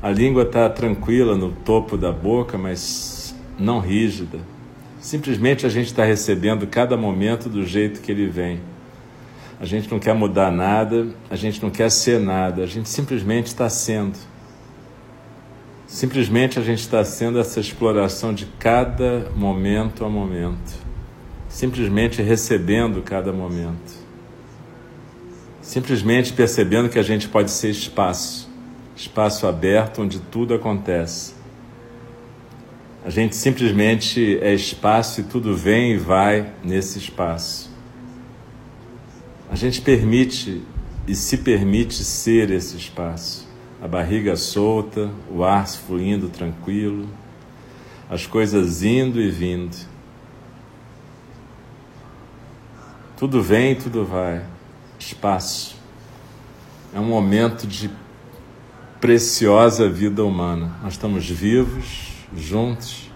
A 0.00 0.08
língua 0.10 0.44
está 0.44 0.70
tranquila 0.70 1.36
no 1.36 1.52
topo 1.52 1.98
da 1.98 2.10
boca, 2.10 2.56
mas 2.56 3.34
não 3.58 3.78
rígida. 3.78 4.38
Simplesmente 5.00 5.66
a 5.66 5.68
gente 5.68 5.88
está 5.88 6.02
recebendo 6.02 6.66
cada 6.66 6.96
momento 6.96 7.50
do 7.50 7.66
jeito 7.66 8.00
que 8.00 8.10
ele 8.10 8.26
vem. 8.26 8.58
A 9.60 9.66
gente 9.66 9.90
não 9.90 9.98
quer 9.98 10.14
mudar 10.14 10.50
nada, 10.50 11.08
a 11.28 11.36
gente 11.36 11.62
não 11.62 11.68
quer 11.68 11.90
ser 11.90 12.18
nada, 12.18 12.62
a 12.62 12.66
gente 12.66 12.88
simplesmente 12.88 13.48
está 13.48 13.68
sendo. 13.68 14.16
Simplesmente 15.86 16.58
a 16.58 16.62
gente 16.62 16.80
está 16.80 17.04
sendo 17.04 17.38
essa 17.38 17.60
exploração 17.60 18.32
de 18.32 18.46
cada 18.58 19.30
momento 19.36 20.06
a 20.06 20.08
momento. 20.08 20.83
Simplesmente 21.54 22.20
recebendo 22.20 23.00
cada 23.02 23.32
momento. 23.32 23.94
Simplesmente 25.62 26.32
percebendo 26.32 26.88
que 26.88 26.98
a 26.98 27.02
gente 27.02 27.28
pode 27.28 27.50
ser 27.50 27.70
espaço 27.70 28.52
espaço 28.96 29.48
aberto 29.48 30.02
onde 30.02 30.20
tudo 30.20 30.54
acontece 30.54 31.34
a 33.04 33.10
gente 33.10 33.36
simplesmente 33.36 34.38
é 34.40 34.54
espaço 34.54 35.20
e 35.20 35.24
tudo 35.24 35.54
vem 35.54 35.92
e 35.92 35.98
vai 35.98 36.54
nesse 36.64 36.98
espaço. 36.98 37.70
A 39.50 39.54
gente 39.54 39.82
permite 39.82 40.62
e 41.06 41.14
se 41.14 41.36
permite 41.36 42.02
ser 42.02 42.50
esse 42.50 42.78
espaço. 42.78 43.46
A 43.82 43.86
barriga 43.86 44.36
solta, 44.36 45.10
o 45.30 45.44
ar 45.44 45.68
fluindo 45.68 46.30
tranquilo, 46.30 47.06
as 48.08 48.26
coisas 48.26 48.82
indo 48.82 49.20
e 49.20 49.30
vindo. 49.30 49.76
Tudo 53.16 53.40
vem 53.42 53.76
tudo 53.76 54.04
vai. 54.04 54.44
Espaço. 54.98 55.76
É 56.92 56.98
um 56.98 57.04
momento 57.04 57.66
de 57.66 57.90
preciosa 59.00 59.88
vida 59.88 60.24
humana. 60.24 60.74
Nós 60.82 60.94
estamos 60.94 61.28
vivos, 61.28 62.08
juntos, 62.36 63.10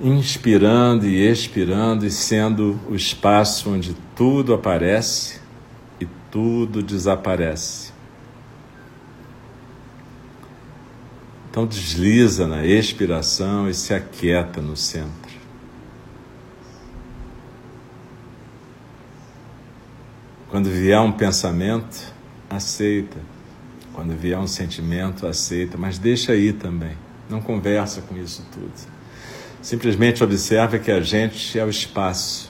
inspirando 0.00 1.06
e 1.06 1.26
expirando 1.26 2.06
e 2.06 2.10
sendo 2.10 2.78
o 2.88 2.94
espaço 2.94 3.70
onde 3.70 3.94
tudo 4.14 4.54
aparece 4.54 5.40
e 6.00 6.06
tudo 6.30 6.82
desaparece. 6.82 7.92
Então 11.50 11.66
desliza 11.66 12.46
na 12.46 12.64
expiração 12.64 13.68
e 13.68 13.74
se 13.74 13.92
aquieta 13.92 14.60
no 14.60 14.76
centro. 14.76 15.27
Quando 20.50 20.70
vier 20.70 21.00
um 21.00 21.12
pensamento, 21.12 22.12
aceita. 22.48 23.18
Quando 23.92 24.16
vier 24.16 24.38
um 24.38 24.46
sentimento, 24.46 25.26
aceita, 25.26 25.76
mas 25.76 25.98
deixa 25.98 26.32
aí 26.32 26.52
também. 26.52 26.96
Não 27.28 27.40
conversa 27.40 28.00
com 28.02 28.16
isso 28.16 28.46
tudo. 28.52 28.72
Simplesmente 29.60 30.22
observa 30.22 30.78
que 30.78 30.90
a 30.90 31.00
gente 31.00 31.58
é 31.58 31.64
o 31.64 31.68
espaço 31.68 32.48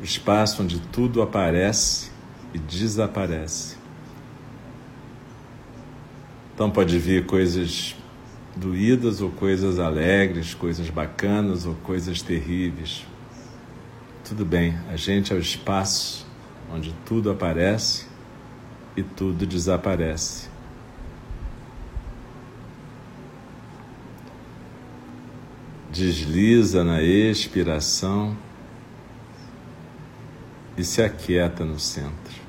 o 0.00 0.04
espaço 0.04 0.62
onde 0.62 0.78
tudo 0.78 1.20
aparece 1.20 2.10
e 2.54 2.58
desaparece. 2.58 3.76
Então 6.54 6.70
pode 6.70 6.98
vir 6.98 7.26
coisas 7.26 7.96
doídas 8.56 9.20
ou 9.20 9.30
coisas 9.30 9.78
alegres, 9.78 10.54
coisas 10.54 10.88
bacanas 10.88 11.66
ou 11.66 11.74
coisas 11.74 12.22
terríveis. 12.22 13.04
Tudo 14.24 14.44
bem, 14.44 14.76
a 14.88 14.96
gente 14.96 15.32
é 15.32 15.36
o 15.36 15.38
espaço 15.38 16.26
onde 16.72 16.94
tudo 17.04 17.30
aparece 17.30 18.06
e 18.96 19.02
tudo 19.02 19.46
desaparece. 19.46 20.48
desliza 25.98 26.84
na 26.84 27.02
expiração 27.02 28.36
e 30.76 30.84
se 30.84 31.02
aquieta 31.02 31.64
no 31.64 31.78
centro. 31.80 32.48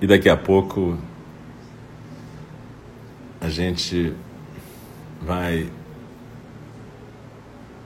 E 0.00 0.06
daqui 0.06 0.28
a 0.28 0.36
pouco 0.36 0.98
a 3.40 3.48
gente 3.48 4.14
vai 5.24 5.70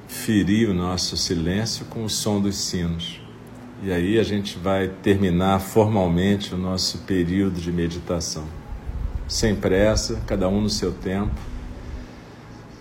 ferir 0.09 0.69
o 0.69 0.75
nosso 0.75 1.17
silêncio 1.17 1.87
com 1.87 2.05
o 2.05 2.11
som 2.11 2.41
dos 2.41 2.57
sinos. 2.57 3.21
E 3.83 3.93
aí 3.93 4.19
a 4.19 4.25
gente 4.25 4.59
vai 4.59 4.89
terminar 4.89 5.61
formalmente 5.61 6.53
o 6.55 6.59
nosso 6.59 6.99
período 6.99 7.61
de 7.61 7.71
meditação. 7.71 8.45
Sem 9.29 9.55
pressa, 9.55 10.21
cada 10.27 10.49
um 10.49 10.63
no 10.63 10.71
seu 10.71 10.91
tempo. 10.91 11.35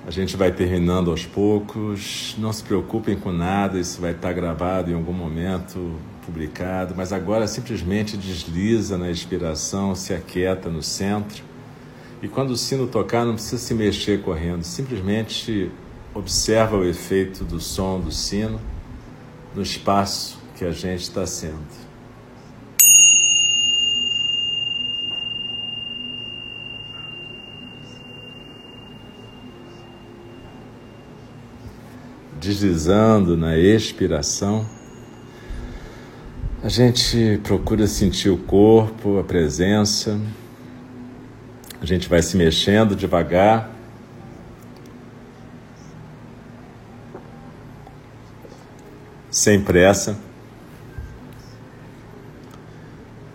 A 0.08 0.12
gente 0.12 0.36
vai 0.36 0.52
terminando 0.52 1.12
aos 1.12 1.26
poucos. 1.26 2.36
Não 2.40 2.52
se 2.52 2.64
preocupem 2.64 3.16
com 3.16 3.32
nada, 3.32 3.78
isso 3.78 4.02
vai 4.02 4.14
estar 4.14 4.34
gravado 4.34 4.90
em 4.90 4.96
algum 4.96 5.14
momento, 5.14 5.96
publicado. 6.26 6.96
Mas 6.98 7.14
agora 7.14 7.46
simplesmente 7.46 8.18
desliza 8.18 8.98
na 8.98 9.12
expiração, 9.12 9.94
se 9.94 10.14
aquieta 10.14 10.70
no 10.70 10.82
centro. 10.82 11.44
E 12.22 12.28
quando 12.28 12.52
o 12.52 12.58
sino 12.58 12.88
tocar, 12.88 13.26
não 13.26 13.34
precisa 13.34 13.60
se 13.60 13.74
mexer 13.76 14.22
correndo, 14.24 14.64
simplesmente 14.64 15.72
observa 16.16 16.76
o 16.76 16.84
efeito 16.84 17.44
do 17.44 17.60
som 17.60 18.00
do 18.00 18.12
sino 18.12 18.60
no 19.54 19.62
espaço 19.62 20.40
que 20.56 20.66
a 20.66 20.72
gente 20.72 21.02
está 21.02 21.28
sendo. 21.28 21.88
Deslizando 32.40 33.38
na 33.38 33.58
expiração, 33.58 34.66
a 36.64 36.70
gente 36.70 37.40
procura 37.44 37.86
sentir 37.86 38.30
o 38.30 38.38
corpo, 38.38 39.20
a 39.20 39.24
presença, 39.24 40.20
a 41.82 41.86
gente 41.86 42.10
vai 42.10 42.22
se 42.22 42.36
mexendo 42.36 42.96
devagar. 42.96 43.72
Sem 49.30 49.62
pressa. 49.62 50.18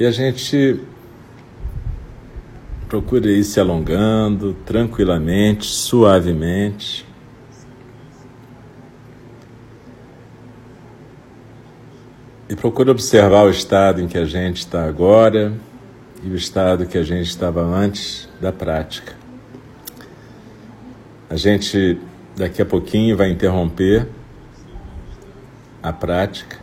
E 0.00 0.04
a 0.04 0.10
gente 0.10 0.80
procura 2.88 3.30
ir 3.30 3.44
se 3.44 3.60
alongando 3.60 4.54
tranquilamente, 4.66 5.66
suavemente. 5.66 7.06
E 12.48 12.56
procura 12.56 12.90
observar 12.90 13.44
o 13.44 13.50
estado 13.50 14.00
em 14.00 14.08
que 14.08 14.18
a 14.18 14.24
gente 14.24 14.58
está 14.58 14.84
agora 14.84 15.54
e 16.24 16.30
o 16.30 16.36
estado 16.36 16.86
que 16.86 16.96
a 16.96 17.02
gente 17.02 17.28
estava 17.28 17.62
antes 17.62 18.28
da 18.40 18.52
prática. 18.52 19.14
A 21.28 21.36
gente 21.36 21.98
daqui 22.36 22.62
a 22.62 22.66
pouquinho 22.66 23.16
vai 23.16 23.30
interromper 23.30 24.06
a 25.82 25.92
prática 25.92 26.58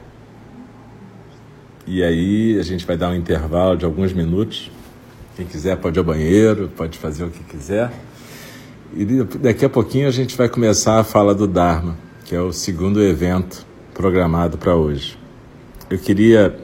e 1.85 2.03
aí 2.03 2.57
a 2.59 2.63
gente 2.63 2.85
vai 2.85 2.95
dar 2.95 3.09
um 3.09 3.15
intervalo 3.15 3.75
de 3.75 3.83
alguns 3.83 4.13
minutos. 4.13 4.71
Quem 5.35 5.45
quiser 5.45 5.75
pode 5.77 5.97
ir 5.97 5.99
ao 5.99 6.05
banheiro, 6.05 6.69
pode 6.75 6.97
fazer 6.97 7.23
o 7.23 7.31
que 7.31 7.43
quiser. 7.43 7.91
E 8.95 9.05
daqui 9.39 9.65
a 9.65 9.69
pouquinho 9.69 10.07
a 10.07 10.11
gente 10.11 10.37
vai 10.37 10.47
começar 10.47 10.99
a 10.99 11.03
fala 11.03 11.33
do 11.33 11.47
Dharma, 11.47 11.97
que 12.25 12.35
é 12.35 12.41
o 12.41 12.51
segundo 12.51 13.01
evento 13.01 13.65
programado 13.93 14.57
para 14.57 14.75
hoje. 14.75 15.17
Eu 15.89 15.97
queria 15.97 16.55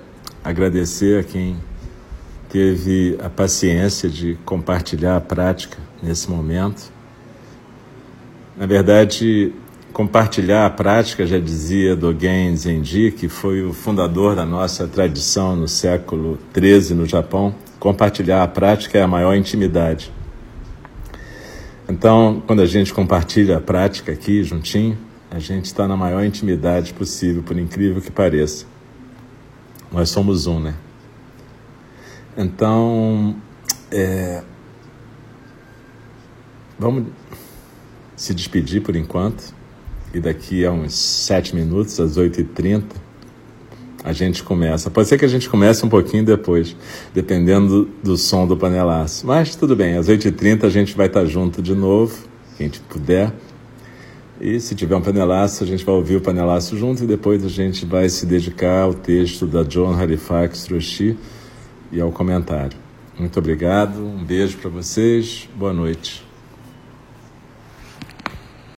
agradecer 0.43 1.19
a 1.19 1.23
quem 1.23 1.57
teve 2.49 3.17
a 3.21 3.29
paciência 3.29 4.09
de 4.09 4.37
compartilhar 4.45 5.17
a 5.17 5.21
prática 5.21 5.77
nesse 6.01 6.29
momento. 6.29 6.91
Na 8.57 8.65
verdade, 8.65 9.53
compartilhar 9.91 10.65
a 10.65 10.69
prática, 10.69 11.25
já 11.25 11.39
dizia 11.39 11.95
Dogen 11.95 12.55
Zenji, 12.55 13.11
que 13.11 13.27
foi 13.27 13.63
o 13.63 13.73
fundador 13.73 14.35
da 14.35 14.45
nossa 14.45 14.87
tradição 14.87 15.55
no 15.55 15.67
século 15.67 16.37
XIII 16.53 16.95
no 16.95 17.05
Japão, 17.05 17.55
compartilhar 17.79 18.43
a 18.43 18.47
prática 18.47 18.97
é 18.97 19.01
a 19.01 19.07
maior 19.07 19.35
intimidade. 19.35 20.11
Então, 21.87 22.41
quando 22.47 22.61
a 22.61 22.65
gente 22.65 22.93
compartilha 22.93 23.57
a 23.57 23.61
prática 23.61 24.11
aqui 24.11 24.43
juntinho, 24.43 24.97
a 25.29 25.39
gente 25.39 25.65
está 25.65 25.87
na 25.87 25.95
maior 25.95 26.23
intimidade 26.23 26.93
possível, 26.93 27.43
por 27.43 27.57
incrível 27.57 28.01
que 28.01 28.11
pareça. 28.11 28.65
Nós 29.91 30.09
somos 30.09 30.47
um, 30.47 30.59
né? 30.59 30.73
Então, 32.37 33.35
é... 33.91 34.41
vamos 36.77 37.05
se 38.15 38.33
despedir 38.33 38.81
por 38.81 38.95
enquanto. 38.95 39.53
E 40.13 40.19
daqui 40.19 40.65
a 40.65 40.71
uns 40.71 40.93
sete 40.93 41.53
minutos, 41.53 41.99
às 41.99 42.15
oito 42.15 42.39
e 42.39 42.43
trinta, 42.43 42.95
a 44.03 44.13
gente 44.13 44.43
começa. 44.43 44.89
Pode 44.89 45.09
ser 45.09 45.17
que 45.17 45.25
a 45.25 45.27
gente 45.27 45.49
comece 45.49 45.85
um 45.85 45.89
pouquinho 45.89 46.23
depois, 46.23 46.75
dependendo 47.13 47.89
do, 48.03 48.15
som 48.15 48.47
do 48.47 48.55
panelaço. 48.55 49.27
Mas 49.27 49.55
tudo 49.55 49.75
bem, 49.75 49.97
às 49.97 50.07
oito 50.07 50.27
e 50.27 50.31
trinta 50.31 50.67
a 50.67 50.69
gente 50.69 50.95
vai 50.95 51.07
estar 51.07 51.25
junto 51.25 51.61
de 51.61 51.73
novo, 51.73 52.15
quem 52.57 52.69
puder. 52.69 53.33
E 54.39 54.59
se 54.59 54.75
tiver 54.75 54.95
um 54.95 55.01
panelaço, 55.01 55.63
a 55.63 55.67
gente 55.67 55.83
vai 55.83 55.95
ouvir 55.95 56.17
o 56.17 56.21
panelaço 56.21 56.77
junto 56.77 57.03
e 57.03 57.07
depois 57.07 57.43
a 57.43 57.49
gente 57.49 57.85
vai 57.85 58.07
se 58.07 58.25
dedicar 58.25 58.83
ao 58.83 58.93
texto 58.93 59.47
da 59.47 59.63
John 59.63 59.93
Halifax 59.93 60.67
Roshi 60.67 61.17
e 61.91 62.01
ao 62.01 62.11
comentário. 62.11 62.77
Muito 63.17 63.39
obrigado, 63.39 63.99
um 63.99 64.23
beijo 64.23 64.57
para 64.57 64.69
vocês, 64.69 65.47
boa 65.55 65.71
noite. 65.71 66.24